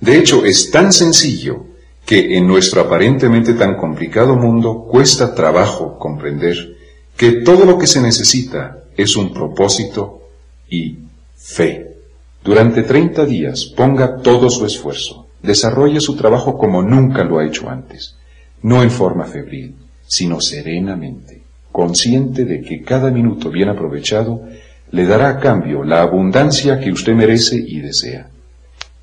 De 0.00 0.16
hecho, 0.16 0.46
es 0.46 0.70
tan 0.70 0.90
sencillo 0.90 1.66
que 2.06 2.38
en 2.38 2.46
nuestro 2.46 2.80
aparentemente 2.80 3.52
tan 3.52 3.76
complicado 3.76 4.36
mundo 4.36 4.86
cuesta 4.90 5.34
trabajo 5.34 5.98
comprender 5.98 6.73
que 7.16 7.32
todo 7.42 7.64
lo 7.64 7.78
que 7.78 7.86
se 7.86 8.00
necesita 8.00 8.84
es 8.96 9.16
un 9.16 9.32
propósito 9.32 10.28
y 10.68 10.98
fe. 11.36 11.94
Durante 12.42 12.82
30 12.82 13.24
días 13.24 13.64
ponga 13.64 14.16
todo 14.16 14.50
su 14.50 14.66
esfuerzo, 14.66 15.28
desarrolle 15.42 16.00
su 16.00 16.16
trabajo 16.16 16.58
como 16.58 16.82
nunca 16.82 17.24
lo 17.24 17.38
ha 17.38 17.46
hecho 17.46 17.70
antes, 17.70 18.16
no 18.62 18.82
en 18.82 18.90
forma 18.90 19.24
febril, 19.24 19.74
sino 20.06 20.40
serenamente, 20.40 21.42
consciente 21.72 22.44
de 22.44 22.60
que 22.60 22.82
cada 22.82 23.10
minuto 23.10 23.50
bien 23.50 23.68
aprovechado 23.68 24.42
le 24.90 25.06
dará 25.06 25.28
a 25.28 25.40
cambio 25.40 25.82
la 25.82 26.02
abundancia 26.02 26.78
que 26.78 26.92
usted 26.92 27.14
merece 27.14 27.56
y 27.56 27.80
desea. 27.80 28.28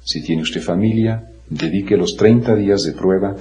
Si 0.03 0.21
tiene 0.23 0.43
usted 0.43 0.61
familia, 0.61 1.27
dedique 1.49 1.97
los 1.97 2.15
30 2.15 2.55
días 2.55 2.83
de 2.83 2.93
prueba 2.93 3.35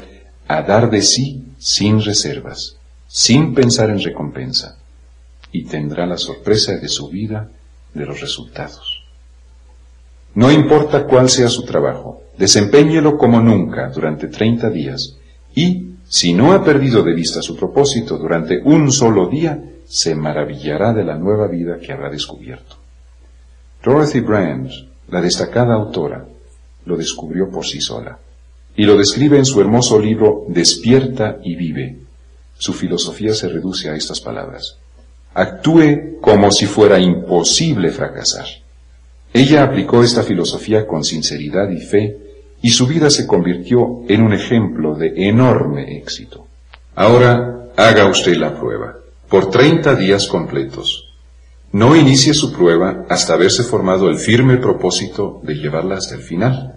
a 0.48 0.62
dar 0.62 0.90
de 0.90 1.02
sí 1.02 1.44
sin 1.58 2.02
reservas, 2.02 2.79
sin 3.12 3.54
pensar 3.54 3.90
en 3.90 4.00
recompensa, 4.00 4.76
y 5.50 5.64
tendrá 5.64 6.06
la 6.06 6.16
sorpresa 6.16 6.76
de 6.76 6.88
su 6.88 7.08
vida 7.08 7.50
de 7.92 8.06
los 8.06 8.20
resultados. 8.20 9.02
No 10.36 10.52
importa 10.52 11.04
cuál 11.04 11.28
sea 11.28 11.48
su 11.48 11.64
trabajo, 11.64 12.22
desempeñelo 12.38 13.18
como 13.18 13.40
nunca 13.40 13.88
durante 13.88 14.28
30 14.28 14.70
días 14.70 15.16
y, 15.56 15.88
si 16.08 16.32
no 16.32 16.52
ha 16.52 16.64
perdido 16.64 17.02
de 17.02 17.12
vista 17.12 17.42
su 17.42 17.56
propósito 17.56 18.16
durante 18.16 18.60
un 18.62 18.92
solo 18.92 19.28
día, 19.28 19.60
se 19.86 20.14
maravillará 20.14 20.92
de 20.92 21.02
la 21.02 21.16
nueva 21.16 21.48
vida 21.48 21.78
que 21.80 21.92
habrá 21.92 22.10
descubierto. 22.10 22.76
Dorothy 23.82 24.20
Brand, 24.20 24.70
la 25.08 25.20
destacada 25.20 25.74
autora, 25.74 26.24
lo 26.84 26.96
descubrió 26.96 27.50
por 27.50 27.66
sí 27.66 27.80
sola 27.80 28.18
y 28.76 28.84
lo 28.84 28.96
describe 28.96 29.36
en 29.36 29.44
su 29.44 29.60
hermoso 29.60 29.98
libro 29.98 30.44
Despierta 30.48 31.38
y 31.42 31.56
vive. 31.56 32.09
Su 32.60 32.74
filosofía 32.74 33.32
se 33.32 33.48
reduce 33.48 33.88
a 33.88 33.94
estas 33.94 34.20
palabras. 34.20 34.76
Actúe 35.32 36.20
como 36.20 36.52
si 36.52 36.66
fuera 36.66 37.00
imposible 37.00 37.90
fracasar. 37.90 38.44
Ella 39.32 39.64
aplicó 39.64 40.04
esta 40.04 40.22
filosofía 40.22 40.86
con 40.86 41.02
sinceridad 41.02 41.70
y 41.70 41.80
fe 41.80 42.18
y 42.60 42.68
su 42.68 42.86
vida 42.86 43.08
se 43.08 43.26
convirtió 43.26 44.02
en 44.08 44.20
un 44.20 44.34
ejemplo 44.34 44.94
de 44.94 45.28
enorme 45.28 45.96
éxito. 45.96 46.48
Ahora 46.94 47.70
haga 47.76 48.04
usted 48.04 48.36
la 48.36 48.54
prueba, 48.54 48.94
por 49.30 49.48
30 49.48 49.94
días 49.94 50.26
completos. 50.26 51.14
No 51.72 51.96
inicie 51.96 52.34
su 52.34 52.52
prueba 52.52 53.06
hasta 53.08 53.32
haberse 53.32 53.62
formado 53.62 54.10
el 54.10 54.18
firme 54.18 54.58
propósito 54.58 55.40
de 55.44 55.54
llevarla 55.54 55.94
hasta 55.94 56.14
el 56.14 56.20
final. 56.20 56.74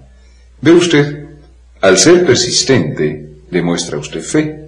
Ve 0.62 0.72
usted, 0.72 1.26
al 1.82 1.98
ser 1.98 2.26
persistente, 2.26 3.34
demuestra 3.52 3.98
usted 3.98 4.22
fe. 4.22 4.64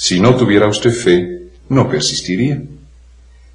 Si 0.00 0.18
no 0.18 0.34
tuviera 0.34 0.66
usted 0.66 0.92
fe, 0.92 1.42
no 1.68 1.86
persistiría. 1.86 2.62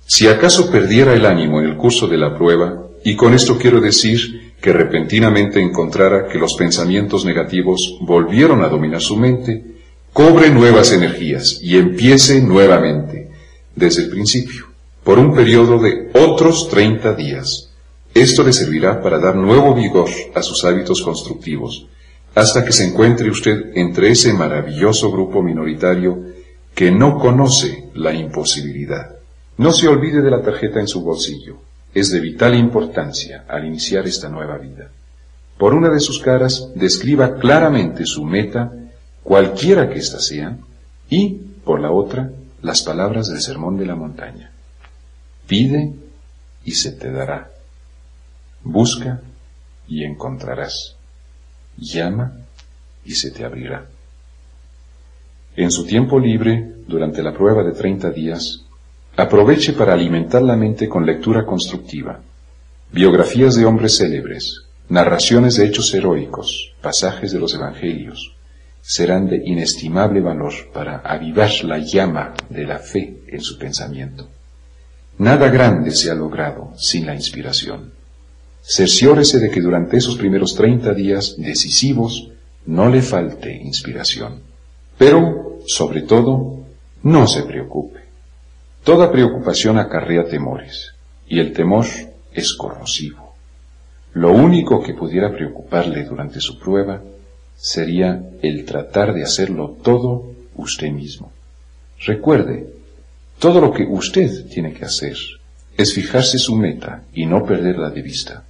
Si 0.06 0.28
acaso 0.28 0.70
perdiera 0.70 1.16
el 1.16 1.26
ánimo 1.26 1.60
en 1.60 1.66
el 1.66 1.76
curso 1.76 2.08
de 2.08 2.18
la 2.18 2.38
prueba, 2.38 2.84
y 3.04 3.16
con 3.16 3.34
esto 3.34 3.58
quiero 3.58 3.82
decir 3.82 4.54
que 4.62 4.72
repentinamente 4.72 5.60
encontrara 5.60 6.28
que 6.28 6.38
los 6.38 6.54
pensamientos 6.54 7.26
negativos 7.26 7.98
volvieron 8.02 8.64
a 8.64 8.70
dominar 8.70 9.02
su 9.02 9.18
mente, 9.18 9.64
cobre 10.14 10.52
nuevas 10.52 10.92
energías 10.92 11.60
y 11.64 11.78
empiece 11.78 12.40
nuevamente, 12.44 13.32
desde 13.76 14.04
el 14.04 14.10
principio, 14.10 14.68
por 15.04 15.18
un 15.18 15.34
periodo 15.34 15.80
de 15.80 16.12
otros 16.14 16.70
30 16.70 17.16
días. 17.16 17.72
Esto 18.14 18.44
le 18.44 18.54
servirá 18.54 19.02
para 19.02 19.18
dar 19.18 19.36
nuevo 19.36 19.74
vigor 19.74 20.12
a 20.36 20.44
sus 20.44 20.64
hábitos 20.64 21.02
constructivos, 21.02 21.88
hasta 22.36 22.66
que 22.66 22.74
se 22.74 22.86
encuentre 22.86 23.30
usted 23.30 23.72
entre 23.76 24.12
ese 24.12 24.34
maravilloso 24.34 25.10
grupo 25.10 25.42
minoritario 25.42 26.20
que 26.76 26.92
no 26.92 27.18
conoce 27.18 27.90
la 27.94 28.14
imposibilidad. 28.14 29.16
No 29.58 29.72
se 29.72 29.88
olvide 29.88 30.22
de 30.22 30.30
la 30.30 30.42
tarjeta 30.42 30.82
en 30.82 30.88
su 30.88 31.02
bolsillo. 31.02 31.58
Es 31.94 32.12
de 32.12 32.20
vital 32.20 32.54
importancia 32.54 33.46
al 33.48 33.66
iniciar 33.66 34.06
esta 34.06 34.28
nueva 34.28 34.58
vida. 34.58 34.90
Por 35.58 35.74
una 35.74 35.90
de 35.90 36.02
sus 36.02 36.20
caras 36.20 36.72
describa 36.76 37.36
claramente 37.36 38.06
su 38.06 38.26
meta, 38.26 38.70
cualquiera 39.24 39.90
que 39.90 40.00
ésta 40.00 40.20
sea, 40.20 40.58
y, 41.10 41.36
por 41.64 41.80
la 41.80 41.92
otra, 41.92 42.32
las 42.62 42.82
palabras 42.82 43.30
del 43.30 43.42
Sermón 43.42 43.78
de 43.78 43.86
la 43.86 43.96
Montaña. 43.96 44.52
Pide 45.48 45.94
y 46.66 46.72
se 46.72 46.92
te 46.92 47.10
dará. 47.12 47.50
Busca 48.62 49.22
y 49.88 50.04
encontrarás. 50.04 50.95
Llama 51.78 52.34
y 53.04 53.14
se 53.16 53.32
te 53.32 53.46
abrirá. 53.46 53.86
En 55.56 55.72
su 55.72 55.86
tiempo 55.86 56.20
libre, 56.20 56.74
durante 56.88 57.24
la 57.24 57.34
prueba 57.34 57.64
de 57.64 57.72
30 57.72 58.10
días, 58.12 58.62
aproveche 59.16 59.74
para 59.74 59.94
alimentar 59.94 60.42
la 60.42 60.56
mente 60.56 60.90
con 60.90 61.06
lectura 61.06 61.46
constructiva, 61.46 62.20
biografías 62.92 63.56
de 63.56 63.66
hombres 63.66 63.98
célebres, 63.98 64.64
narraciones 64.90 65.56
de 65.56 65.66
hechos 65.66 65.94
heroicos, 65.94 66.74
pasajes 66.82 67.32
de 67.32 67.40
los 67.40 67.54
evangelios, 67.54 68.36
serán 68.82 69.28
de 69.28 69.42
inestimable 69.46 70.22
valor 70.22 70.54
para 70.72 70.98
avivar 70.98 71.50
la 71.64 71.80
llama 71.80 72.34
de 72.50 72.66
la 72.66 72.78
fe 72.78 73.22
en 73.28 73.42
su 73.42 73.58
pensamiento. 73.58 74.30
Nada 75.18 75.50
grande 75.50 75.92
se 75.92 76.12
ha 76.12 76.14
logrado 76.14 76.74
sin 76.78 77.06
la 77.06 77.16
inspiración. 77.16 77.95
Cerciórese 78.68 79.40
de 79.40 79.52
que 79.52 79.62
durante 79.62 79.98
esos 79.98 80.18
primeros 80.18 80.56
treinta 80.56 80.92
días 80.92 81.36
decisivos 81.38 82.32
no 82.66 82.90
le 82.90 83.04
falte 83.04 83.54
inspiración. 83.54 84.42
Pero, 84.98 85.60
sobre 85.68 86.02
todo, 86.02 86.62
no 87.04 87.28
se 87.28 87.44
preocupe. 87.44 88.00
Toda 88.84 89.12
preocupación 89.12 89.78
acarrea 89.78 90.26
temores, 90.26 90.94
y 91.28 91.40
el 91.40 91.54
temor 91.54 91.86
es 92.34 92.54
corrosivo. 92.54 93.36
Lo 94.14 94.32
único 94.32 94.82
que 94.82 94.96
pudiera 94.96 95.32
preocuparle 95.32 96.04
durante 96.04 96.40
su 96.40 96.58
prueba 96.58 97.04
sería 97.56 98.20
el 98.42 98.66
tratar 98.66 99.14
de 99.14 99.24
hacerlo 99.24 99.78
todo 99.84 100.32
usted 100.56 100.90
mismo. 100.90 101.32
Recuerde, 102.00 102.68
todo 103.38 103.62
lo 103.62 103.72
que 103.72 103.86
usted 103.88 104.48
tiene 104.48 104.74
que 104.74 104.86
hacer 104.86 105.18
es 105.78 105.94
fijarse 105.94 106.40
su 106.40 106.56
meta 106.56 107.04
y 107.14 107.28
no 107.28 107.46
perderla 107.46 107.92
de 107.92 108.02
vista. 108.02 108.44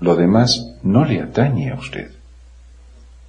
Lo 0.00 0.16
demás 0.16 0.74
no 0.82 1.04
le 1.04 1.20
atañe 1.20 1.70
a 1.70 1.76
usted. 1.76 2.10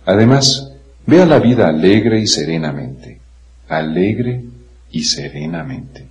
Además, 0.05 0.71
vea 1.05 1.25
la 1.25 1.39
vida 1.39 1.67
alegre 1.67 2.19
y 2.19 2.27
serenamente, 2.27 3.19
alegre 3.67 4.43
y 4.91 5.03
serenamente. 5.03 6.07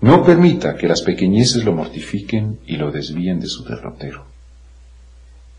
No 0.00 0.24
permita 0.24 0.76
que 0.76 0.88
las 0.88 1.02
pequeñeces 1.02 1.64
lo 1.64 1.72
mortifiquen 1.72 2.58
y 2.66 2.76
lo 2.76 2.90
desvíen 2.90 3.38
de 3.38 3.46
su 3.46 3.64
derrotero. 3.64 4.26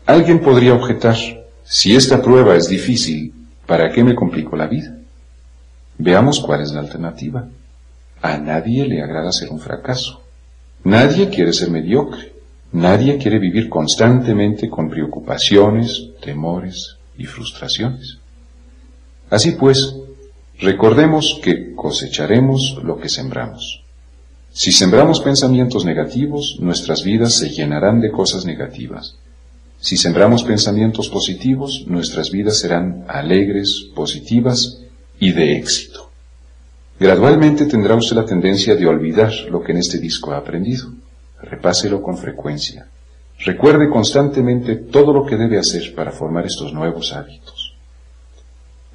Alguien 0.04 0.40
podría 0.40 0.74
objetar, 0.74 1.16
si 1.64 1.96
esta 1.96 2.20
prueba 2.20 2.54
es 2.54 2.68
difícil, 2.68 3.32
¿para 3.66 3.90
qué 3.90 4.04
me 4.04 4.14
complico 4.14 4.54
la 4.54 4.66
vida? 4.66 4.98
Veamos 5.96 6.40
cuál 6.40 6.60
es 6.60 6.72
la 6.72 6.80
alternativa. 6.80 7.48
A 8.20 8.36
nadie 8.36 8.86
le 8.86 9.02
agrada 9.02 9.32
ser 9.32 9.48
un 9.48 9.60
fracaso. 9.60 10.22
Nadie 10.82 11.30
quiere 11.30 11.54
ser 11.54 11.70
mediocre. 11.70 12.33
Nadie 12.74 13.18
quiere 13.18 13.38
vivir 13.38 13.68
constantemente 13.68 14.68
con 14.68 14.90
preocupaciones, 14.90 16.08
temores 16.20 16.96
y 17.16 17.24
frustraciones. 17.24 18.18
Así 19.30 19.52
pues, 19.52 19.94
recordemos 20.58 21.38
que 21.40 21.72
cosecharemos 21.72 22.80
lo 22.82 22.98
que 22.98 23.08
sembramos. 23.08 23.80
Si 24.50 24.72
sembramos 24.72 25.20
pensamientos 25.20 25.84
negativos, 25.84 26.56
nuestras 26.58 27.04
vidas 27.04 27.34
se 27.34 27.50
llenarán 27.50 28.00
de 28.00 28.10
cosas 28.10 28.44
negativas. 28.44 29.14
Si 29.78 29.96
sembramos 29.96 30.42
pensamientos 30.42 31.08
positivos, 31.08 31.84
nuestras 31.86 32.32
vidas 32.32 32.58
serán 32.58 33.04
alegres, 33.06 33.86
positivas 33.94 34.80
y 35.20 35.30
de 35.30 35.58
éxito. 35.58 36.10
Gradualmente 36.98 37.66
tendrá 37.66 37.94
usted 37.94 38.16
la 38.16 38.24
tendencia 38.24 38.74
de 38.74 38.86
olvidar 38.88 39.32
lo 39.48 39.62
que 39.62 39.70
en 39.70 39.78
este 39.78 39.98
disco 39.98 40.32
ha 40.32 40.38
aprendido. 40.38 40.90
Repáselo 41.44 42.02
con 42.02 42.16
frecuencia. 42.16 42.86
Recuerde 43.40 43.90
constantemente 43.90 44.76
todo 44.76 45.12
lo 45.12 45.26
que 45.26 45.36
debe 45.36 45.58
hacer 45.58 45.94
para 45.94 46.12
formar 46.12 46.46
estos 46.46 46.72
nuevos 46.72 47.12
hábitos. 47.12 47.74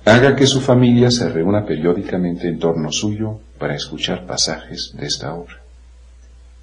Haga 0.06 0.36
que 0.36 0.48
su 0.48 0.60
familia 0.60 1.12
se 1.12 1.30
reúna 1.30 1.66
periódicamente 1.66 2.48
en 2.48 2.58
torno 2.58 2.92
suyo 2.92 3.40
para 3.60 3.76
escuchar 3.76 4.26
pasajes 4.26 4.96
de 4.98 5.06
esta 5.06 5.34
obra. 5.34 5.62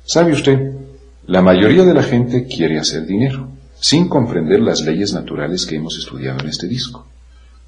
¿Sabe 0.04 0.32
usted? 0.32 0.72
La 1.26 1.42
mayoría 1.42 1.84
de 1.84 1.94
la 1.94 2.02
gente 2.02 2.46
quiere 2.46 2.78
hacer 2.78 3.04
dinero, 3.06 3.48
sin 3.78 4.08
comprender 4.08 4.60
las 4.60 4.80
leyes 4.80 5.12
naturales 5.12 5.66
que 5.66 5.76
hemos 5.76 5.98
estudiado 5.98 6.40
en 6.40 6.48
este 6.48 6.66
disco. 6.66 7.06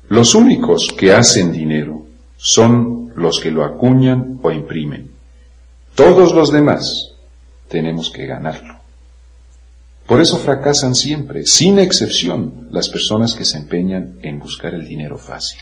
Los 0.08 0.34
únicos 0.34 0.94
que 0.96 1.12
hacen 1.12 1.52
dinero 1.52 2.06
son 2.36 3.12
los 3.14 3.40
que 3.40 3.50
lo 3.50 3.64
acuñan 3.64 4.38
o 4.42 4.50
imprimen. 4.50 5.10
Todos 5.94 6.32
los 6.34 6.50
demás 6.50 7.07
tenemos 7.68 8.10
que 8.10 8.26
ganarlo. 8.26 8.78
Por 10.06 10.20
eso 10.20 10.38
fracasan 10.38 10.94
siempre, 10.94 11.44
sin 11.44 11.78
excepción, 11.78 12.68
las 12.70 12.88
personas 12.88 13.34
que 13.34 13.44
se 13.44 13.58
empeñan 13.58 14.18
en 14.22 14.38
buscar 14.38 14.72
el 14.74 14.88
dinero 14.88 15.18
fácil. 15.18 15.60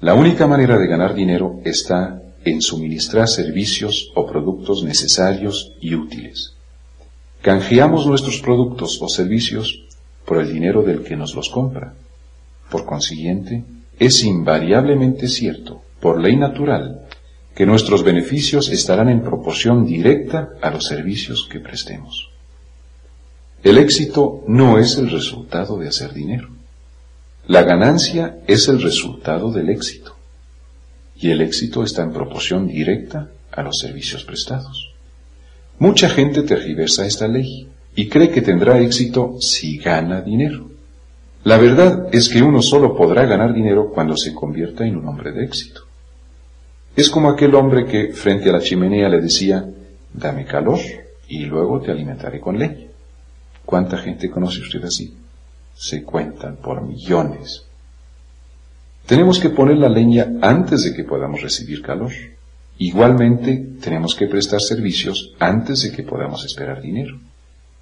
La 0.00 0.14
única 0.14 0.46
manera 0.46 0.78
de 0.78 0.86
ganar 0.86 1.14
dinero 1.14 1.60
está 1.64 2.22
en 2.44 2.62
suministrar 2.62 3.26
servicios 3.26 4.12
o 4.14 4.24
productos 4.24 4.84
necesarios 4.84 5.72
y 5.80 5.94
útiles. 5.94 6.52
Canjeamos 7.42 8.06
nuestros 8.06 8.40
productos 8.40 9.00
o 9.02 9.08
servicios 9.08 9.84
por 10.24 10.38
el 10.38 10.52
dinero 10.52 10.82
del 10.82 11.02
que 11.02 11.16
nos 11.16 11.34
los 11.34 11.48
compra. 11.48 11.94
Por 12.70 12.84
consiguiente, 12.84 13.64
es 13.98 14.22
invariablemente 14.22 15.28
cierto, 15.28 15.82
por 16.00 16.20
ley 16.20 16.36
natural, 16.36 17.05
que 17.56 17.64
nuestros 17.64 18.04
beneficios 18.04 18.68
estarán 18.68 19.08
en 19.08 19.22
proporción 19.22 19.86
directa 19.86 20.50
a 20.60 20.70
los 20.70 20.84
servicios 20.84 21.48
que 21.50 21.58
prestemos. 21.58 22.28
El 23.64 23.78
éxito 23.78 24.44
no 24.46 24.78
es 24.78 24.98
el 24.98 25.10
resultado 25.10 25.78
de 25.78 25.88
hacer 25.88 26.12
dinero. 26.12 26.50
La 27.46 27.62
ganancia 27.62 28.36
es 28.46 28.68
el 28.68 28.82
resultado 28.82 29.50
del 29.50 29.70
éxito. 29.70 30.14
Y 31.16 31.30
el 31.30 31.40
éxito 31.40 31.82
está 31.82 32.02
en 32.02 32.12
proporción 32.12 32.68
directa 32.68 33.30
a 33.50 33.62
los 33.62 33.78
servicios 33.78 34.22
prestados. 34.22 34.92
Mucha 35.78 36.10
gente 36.10 36.42
tergiversa 36.42 37.06
esta 37.06 37.26
ley 37.26 37.68
y 37.94 38.10
cree 38.10 38.28
que 38.28 38.42
tendrá 38.42 38.78
éxito 38.80 39.38
si 39.40 39.78
gana 39.78 40.20
dinero. 40.20 40.70
La 41.44 41.56
verdad 41.56 42.08
es 42.12 42.28
que 42.28 42.42
uno 42.42 42.60
solo 42.60 42.94
podrá 42.94 43.24
ganar 43.24 43.54
dinero 43.54 43.90
cuando 43.94 44.14
se 44.14 44.34
convierta 44.34 44.84
en 44.84 44.96
un 44.96 45.08
hombre 45.08 45.32
de 45.32 45.42
éxito. 45.42 45.86
Es 46.96 47.10
como 47.10 47.28
aquel 47.28 47.54
hombre 47.54 47.84
que 47.84 48.14
frente 48.14 48.48
a 48.48 48.52
la 48.54 48.60
chimenea 48.60 49.10
le 49.10 49.20
decía, 49.20 49.68
dame 50.14 50.46
calor 50.46 50.80
y 51.28 51.44
luego 51.44 51.80
te 51.80 51.90
alimentaré 51.90 52.40
con 52.40 52.58
leña. 52.58 52.86
¿Cuánta 53.66 53.98
gente 53.98 54.30
conoce 54.30 54.62
usted 54.62 54.82
así? 54.82 55.14
Se 55.74 56.02
cuentan 56.02 56.56
por 56.56 56.80
millones. 56.80 57.64
Tenemos 59.04 59.38
que 59.38 59.50
poner 59.50 59.76
la 59.76 59.90
leña 59.90 60.38
antes 60.40 60.84
de 60.84 60.94
que 60.94 61.04
podamos 61.04 61.42
recibir 61.42 61.82
calor. 61.82 62.12
Igualmente, 62.78 63.72
tenemos 63.80 64.14
que 64.14 64.26
prestar 64.26 64.60
servicios 64.62 65.34
antes 65.38 65.82
de 65.82 65.92
que 65.92 66.02
podamos 66.02 66.44
esperar 66.46 66.80
dinero. 66.80 67.18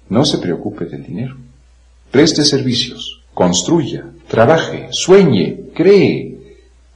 No 0.09 0.25
se 0.25 0.39
preocupe 0.39 0.85
del 0.85 1.03
dinero. 1.03 1.37
Preste 2.11 2.43
servicios, 2.43 3.21
construya, 3.33 4.05
trabaje, 4.27 4.87
sueñe, 4.91 5.69
cree. 5.73 6.34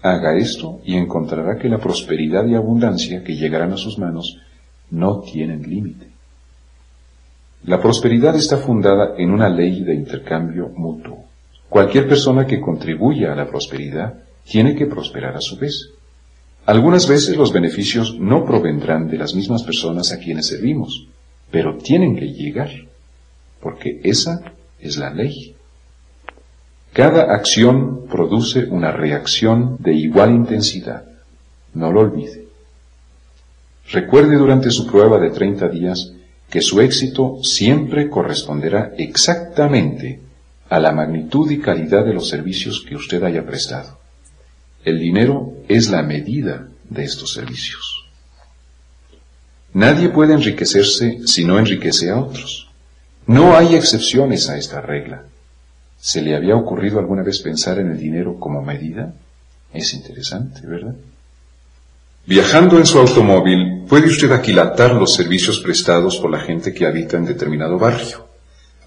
Haga 0.01 0.37
esto 0.37 0.79
y 0.85 0.95
encontrará 0.95 1.57
que 1.57 1.67
la 1.67 1.77
prosperidad 1.77 2.45
y 2.45 2.55
abundancia 2.55 3.23
que 3.23 3.35
llegarán 3.35 3.73
a 3.73 3.77
sus 3.77 3.97
manos 3.97 4.37
no 4.91 5.19
tienen 5.19 5.63
límite. 5.63 6.07
La 7.65 7.81
prosperidad 7.81 8.35
está 8.35 8.57
fundada 8.57 9.15
en 9.17 9.31
una 9.31 9.49
ley 9.49 9.83
de 9.83 9.93
intercambio 9.93 10.69
mutuo. 10.69 11.25
Cualquier 11.67 12.07
persona 12.07 12.47
que 12.47 12.61
contribuya 12.61 13.33
a 13.33 13.35
la 13.35 13.47
prosperidad 13.47 14.13
tiene 14.45 14.75
que 14.75 14.87
prosperar 14.87 15.35
a 15.35 15.41
su 15.41 15.57
vez. 15.57 15.91
Algunas 16.65 17.07
veces 17.07 17.35
los 17.35 17.51
beneficios 17.51 18.17
no 18.17 18.45
provendrán 18.45 19.09
de 19.09 19.17
las 19.17 19.35
mismas 19.35 19.63
personas 19.63 20.11
a 20.11 20.19
quienes 20.19 20.47
servimos, 20.47 21.07
pero 21.51 21.77
tienen 21.77 22.15
que 22.15 22.31
llegar, 22.31 22.69
porque 23.61 23.99
esa 24.03 24.41
es 24.79 24.97
la 24.97 25.13
ley. 25.13 25.55
Cada 26.99 27.33
acción 27.33 28.07
produce 28.07 28.65
una 28.65 28.91
reacción 28.91 29.77
de 29.79 29.93
igual 29.93 30.31
intensidad. 30.31 31.05
No 31.73 31.93
lo 31.93 32.01
olvide. 32.01 32.43
Recuerde 33.89 34.35
durante 34.35 34.69
su 34.69 34.85
prueba 34.85 35.17
de 35.17 35.29
30 35.29 35.69
días 35.69 36.11
que 36.49 36.59
su 36.59 36.81
éxito 36.81 37.39
siempre 37.41 38.09
corresponderá 38.09 38.91
exactamente 38.97 40.19
a 40.67 40.77
la 40.81 40.91
magnitud 40.91 41.49
y 41.49 41.59
calidad 41.59 42.03
de 42.03 42.13
los 42.13 42.27
servicios 42.27 42.83
que 42.85 42.97
usted 42.97 43.23
haya 43.23 43.45
prestado. 43.45 43.97
El 44.83 44.99
dinero 44.99 45.53
es 45.69 45.89
la 45.89 46.01
medida 46.01 46.67
de 46.89 47.05
estos 47.05 47.31
servicios. 47.31 48.09
Nadie 49.73 50.09
puede 50.09 50.33
enriquecerse 50.33 51.21
si 51.25 51.45
no 51.45 51.57
enriquece 51.57 52.09
a 52.09 52.19
otros. 52.19 52.67
No 53.25 53.55
hay 53.55 53.75
excepciones 53.75 54.49
a 54.49 54.57
esta 54.57 54.81
regla. 54.81 55.23
¿Se 55.99 56.21
le 56.21 56.35
había 56.35 56.55
ocurrido 56.55 56.99
alguna 56.99 57.23
vez 57.23 57.39
pensar 57.39 57.79
en 57.79 57.91
el 57.91 57.97
dinero 57.97 58.39
como 58.39 58.61
medida? 58.61 59.13
Es 59.73 59.93
interesante, 59.93 60.65
¿verdad? 60.65 60.95
Viajando 62.25 62.77
en 62.77 62.85
su 62.85 62.99
automóvil, 62.99 63.85
puede 63.87 64.07
usted 64.07 64.31
aquilatar 64.31 64.93
los 64.93 65.13
servicios 65.13 65.59
prestados 65.59 66.17
por 66.17 66.31
la 66.31 66.39
gente 66.39 66.73
que 66.73 66.85
habita 66.85 67.17
en 67.17 67.25
determinado 67.25 67.77
barrio. 67.77 68.27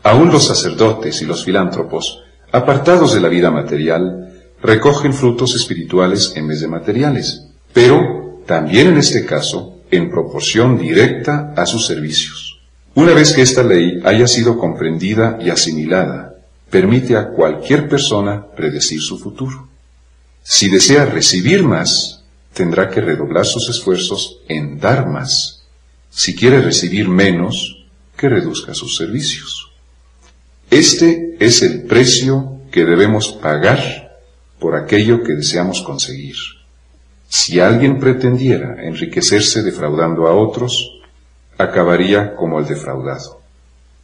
Aún 0.02 0.30
los 0.30 0.46
sacerdotes 0.46 1.20
y 1.22 1.26
los 1.26 1.44
filántropos, 1.44 2.22
apartados 2.50 3.14
de 3.14 3.20
la 3.20 3.28
vida 3.28 3.50
material, 3.50 4.32
recogen 4.62 5.12
frutos 5.12 5.54
espirituales 5.54 6.32
en 6.36 6.48
vez 6.48 6.60
de 6.60 6.68
materiales, 6.68 7.46
pero 7.72 8.42
también 8.46 8.88
en 8.88 8.98
este 8.98 9.26
caso 9.26 9.80
en 9.90 10.10
proporción 10.10 10.78
directa 10.78 11.52
a 11.56 11.66
sus 11.66 11.86
servicios. 11.86 12.60
Una 12.94 13.12
vez 13.12 13.32
que 13.32 13.42
esta 13.42 13.62
ley 13.62 14.00
haya 14.04 14.26
sido 14.26 14.58
comprendida 14.58 15.38
y 15.40 15.50
asimilada, 15.50 16.31
permite 16.72 17.18
a 17.18 17.28
cualquier 17.28 17.86
persona 17.86 18.46
predecir 18.56 19.02
su 19.02 19.18
futuro. 19.18 19.68
Si 20.42 20.70
desea 20.70 21.04
recibir 21.04 21.62
más, 21.62 22.24
tendrá 22.54 22.88
que 22.88 23.02
redoblar 23.02 23.44
sus 23.44 23.68
esfuerzos 23.68 24.38
en 24.48 24.80
dar 24.80 25.06
más. 25.06 25.64
Si 26.08 26.34
quiere 26.34 26.62
recibir 26.62 27.08
menos, 27.08 27.84
que 28.16 28.30
reduzca 28.30 28.72
sus 28.72 28.96
servicios. 28.96 29.70
Este 30.70 31.36
es 31.40 31.60
el 31.60 31.82
precio 31.82 32.60
que 32.70 32.86
debemos 32.86 33.28
pagar 33.28 34.16
por 34.58 34.74
aquello 34.74 35.22
que 35.22 35.34
deseamos 35.34 35.82
conseguir. 35.82 36.36
Si 37.28 37.60
alguien 37.60 38.00
pretendiera 38.00 38.82
enriquecerse 38.82 39.62
defraudando 39.62 40.26
a 40.26 40.34
otros, 40.34 41.02
acabaría 41.58 42.34
como 42.34 42.60
el 42.60 42.66
defraudado. 42.66 43.42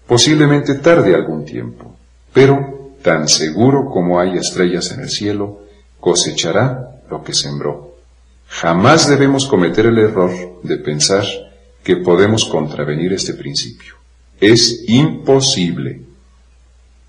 Posiblemente 0.07 0.75
tarde 0.75 1.15
algún 1.15 1.47
tiempo, 1.47 1.98
pero 2.33 2.93
tan 3.03 3.29
seguro 3.29 3.91
como 3.91 4.21
hay 4.21 4.37
estrellas 4.37 4.93
en 4.93 5.01
el 5.01 5.11
cielo, 5.11 5.61
cosechará 6.01 7.01
lo 7.11 7.23
que 7.23 7.35
sembró. 7.35 7.97
Jamás 8.49 9.09
debemos 9.09 9.47
cometer 9.47 9.87
el 9.87 9.99
error 9.99 10.61
de 10.63 10.79
pensar 10.79 11.25
que 11.83 11.97
podemos 11.97 12.45
contravenir 12.45 13.13
este 13.13 13.35
principio. 13.35 13.95
Es 14.41 14.85
imposible. 14.89 16.03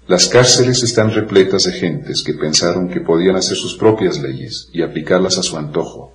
Las 0.08 0.28
cárceles 0.28 0.82
están 0.84 1.14
repletas 1.14 1.66
de 1.66 1.74
gentes 1.74 2.24
que 2.24 2.34
pensaron 2.34 2.90
que 2.90 3.00
podían 3.00 3.36
hacer 3.36 3.56
sus 3.56 3.76
propias 3.78 4.20
leyes 4.20 4.70
y 4.74 4.82
aplicarlas 4.82 5.38
a 5.38 5.44
su 5.44 5.58
antojo. 5.58 6.14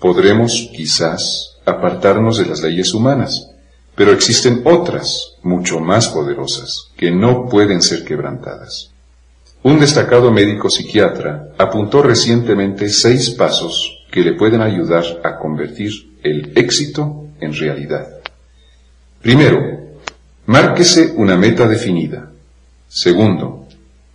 Podremos, 0.00 0.70
quizás, 0.74 1.58
apartarnos 1.64 2.38
de 2.38 2.46
las 2.46 2.60
leyes 2.60 2.92
humanas, 2.92 3.51
pero 3.94 4.12
existen 4.12 4.62
otras, 4.64 5.34
mucho 5.42 5.80
más 5.80 6.08
poderosas, 6.08 6.90
que 6.96 7.10
no 7.10 7.48
pueden 7.48 7.82
ser 7.82 8.04
quebrantadas. 8.04 8.90
Un 9.62 9.78
destacado 9.78 10.32
médico 10.32 10.68
psiquiatra 10.70 11.52
apuntó 11.56 12.02
recientemente 12.02 12.88
seis 12.88 13.30
pasos 13.30 14.04
que 14.10 14.22
le 14.22 14.34
pueden 14.34 14.60
ayudar 14.60 15.20
a 15.22 15.38
convertir 15.38 16.18
el 16.22 16.52
éxito 16.56 17.28
en 17.40 17.54
realidad. 17.54 18.08
Primero, 19.20 19.60
márquese 20.46 21.12
una 21.16 21.36
meta 21.36 21.68
definida. 21.68 22.30
Segundo, 22.88 23.68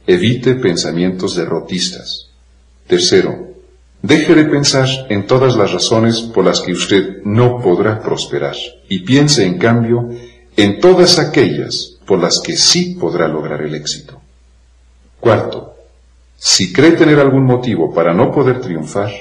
evite 0.05 0.55
pensamientos 0.55 1.35
derrotistas. 1.35 2.29
Tercero, 2.87 3.53
deje 4.01 4.35
de 4.35 4.45
pensar 4.45 4.87
en 5.09 5.25
todas 5.25 5.55
las 5.55 5.71
razones 5.71 6.21
por 6.21 6.45
las 6.45 6.61
que 6.61 6.71
usted 6.71 7.23
no 7.23 7.61
podrá 7.61 8.01
prosperar 8.01 8.55
y 8.87 8.99
piense 8.99 9.45
en 9.45 9.57
cambio 9.57 10.09
en 10.55 10.79
todas 10.79 11.19
aquellas 11.19 11.97
por 12.05 12.19
las 12.19 12.39
que 12.39 12.55
sí 12.55 12.95
podrá 12.99 13.27
lograr 13.27 13.61
el 13.61 13.75
éxito. 13.75 14.21
Cuarto, 15.19 15.75
si 16.37 16.71
cree 16.71 16.91
tener 16.91 17.19
algún 17.19 17.43
motivo 17.43 17.93
para 17.93 18.13
no 18.13 18.31
poder 18.31 18.61
triunfar, 18.61 19.11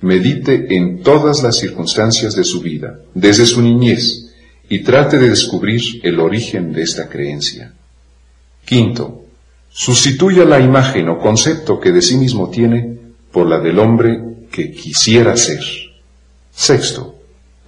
medite 0.00 0.74
en 0.74 1.02
todas 1.02 1.42
las 1.42 1.56
circunstancias 1.56 2.34
de 2.34 2.44
su 2.44 2.60
vida, 2.60 3.00
desde 3.14 3.46
su 3.46 3.60
niñez, 3.60 4.32
y 4.68 4.80
trate 4.80 5.18
de 5.18 5.28
descubrir 5.28 5.82
el 6.02 6.18
origen 6.20 6.72
de 6.72 6.82
esta 6.82 7.08
creencia. 7.08 7.72
Quinto, 8.64 9.24
sustituya 9.68 10.44
la 10.44 10.60
imagen 10.60 11.08
o 11.08 11.18
concepto 11.18 11.78
que 11.80 11.92
de 11.92 12.00
sí 12.00 12.16
mismo 12.16 12.48
tiene 12.48 13.01
por 13.32 13.48
la 13.48 13.58
del 13.58 13.78
hombre 13.78 14.20
que 14.50 14.70
quisiera 14.70 15.36
ser. 15.36 15.62
Sexto, 16.54 17.16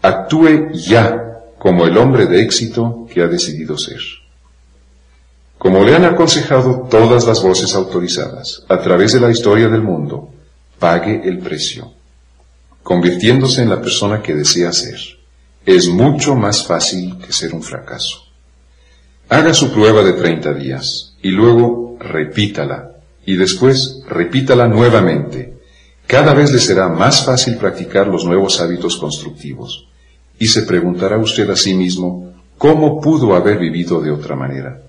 actúe 0.03 0.73
ya 0.75 1.41
como 1.59 1.87
el 1.87 1.97
hombre 1.97 2.27
de 2.27 2.43
éxito 2.43 3.07
que 3.13 3.23
ha 3.23 3.27
decidido 3.27 3.79
ser. 3.79 4.01
Como 5.59 5.83
le 5.83 5.97
han 5.97 6.05
aconsejado 6.05 6.87
todas 6.91 7.27
las 7.27 7.43
voces 7.43 7.75
autorizadas 7.75 8.65
a 8.69 8.81
través 8.83 9.15
de 9.15 9.21
la 9.21 9.31
historia 9.31 9.69
del 9.69 9.81
mundo, 9.81 10.31
pague 10.79 11.23
el 11.25 11.39
precio, 11.39 11.91
convirtiéndose 12.83 13.63
en 13.63 13.71
la 13.71 13.81
persona 13.81 14.21
que 14.21 14.35
desea 14.35 14.73
ser. 14.73 14.99
Es 15.65 15.89
mucho 15.89 16.35
más 16.35 16.67
fácil 16.67 17.17
que 17.17 17.33
ser 17.33 17.55
un 17.55 17.63
fracaso. 17.63 18.25
Haga 19.31 19.55
su 19.55 19.73
prueba 19.73 20.03
de 20.03 20.13
30 20.13 20.53
días 20.53 21.15
y 21.23 21.31
luego 21.31 21.97
repítala 21.99 22.91
y 23.25 23.37
después 23.37 24.03
repítala 24.07 24.69
nuevamente. 24.69 25.54
Cada 26.07 26.35
vez 26.35 26.53
le 26.53 26.59
será 26.59 26.89
más 26.89 27.25
fácil 27.25 27.57
practicar 27.57 28.07
los 28.07 28.25
nuevos 28.25 28.61
hábitos 28.61 28.97
constructivos 28.97 29.89
y 30.39 30.47
se 30.47 30.63
preguntará 30.63 31.19
usted 31.19 31.49
a 31.51 31.57
sí 31.57 31.75
mismo 31.75 32.33
cómo 32.59 33.01
pudo 33.01 33.35
haber 33.35 33.59
vivido 33.59 34.01
de 34.01 34.11
otra 34.11 34.37
manera. 34.37 34.81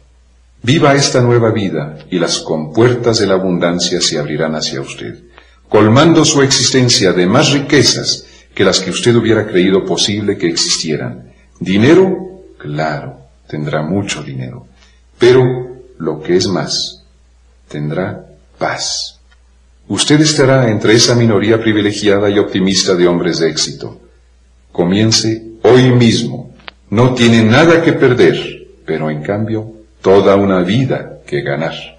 Viva 0.62 0.96
esta 0.96 1.22
nueva 1.22 1.52
vida 1.52 1.98
y 2.10 2.20
las 2.20 2.40
compuertas 2.40 3.20
de 3.20 3.28
la 3.28 3.36
abundancia 3.36 4.02
se 4.02 4.18
abrirán 4.18 4.56
hacia 4.56 4.82
usted, 4.82 5.24
colmando 5.70 6.26
su 6.26 6.42
existencia 6.42 7.14
de 7.14 7.28
más 7.28 7.52
riquezas 7.52 8.26
que 8.54 8.64
las 8.64 8.80
que 8.80 8.90
usted 8.90 9.16
hubiera 9.16 9.46
creído 9.48 9.86
posible 9.86 10.38
que 10.38 10.48
existieran. 10.48 11.32
¿Dinero? 11.60 12.44
Claro 12.58 13.26
tendrá 13.48 13.82
mucho 13.82 14.24
dinero, 14.24 14.68
pero 15.18 15.44
lo 15.98 16.22
que 16.22 16.36
es 16.36 16.48
más, 16.48 17.04
tendrá 17.68 18.26
paz. 18.58 19.15
Usted 19.88 20.20
estará 20.22 20.70
entre 20.70 20.94
esa 20.94 21.14
minoría 21.14 21.62
privilegiada 21.62 22.30
y 22.30 22.40
optimista 22.40 22.96
de 22.96 23.08
hombres 23.08 23.40
de 23.40 23.50
éxito. 23.50 24.02
Comience 24.72 25.44
hoy 25.62 25.92
mismo. 25.92 26.56
No 26.90 27.14
tiene 27.14 27.44
nada 27.44 27.84
que 27.84 27.94
perder, 27.94 28.68
pero 28.86 29.12
en 29.12 29.22
cambio 29.22 29.72
toda 30.02 30.36
una 30.36 30.62
vida 30.62 31.20
que 31.28 31.42
ganar. 31.42 31.95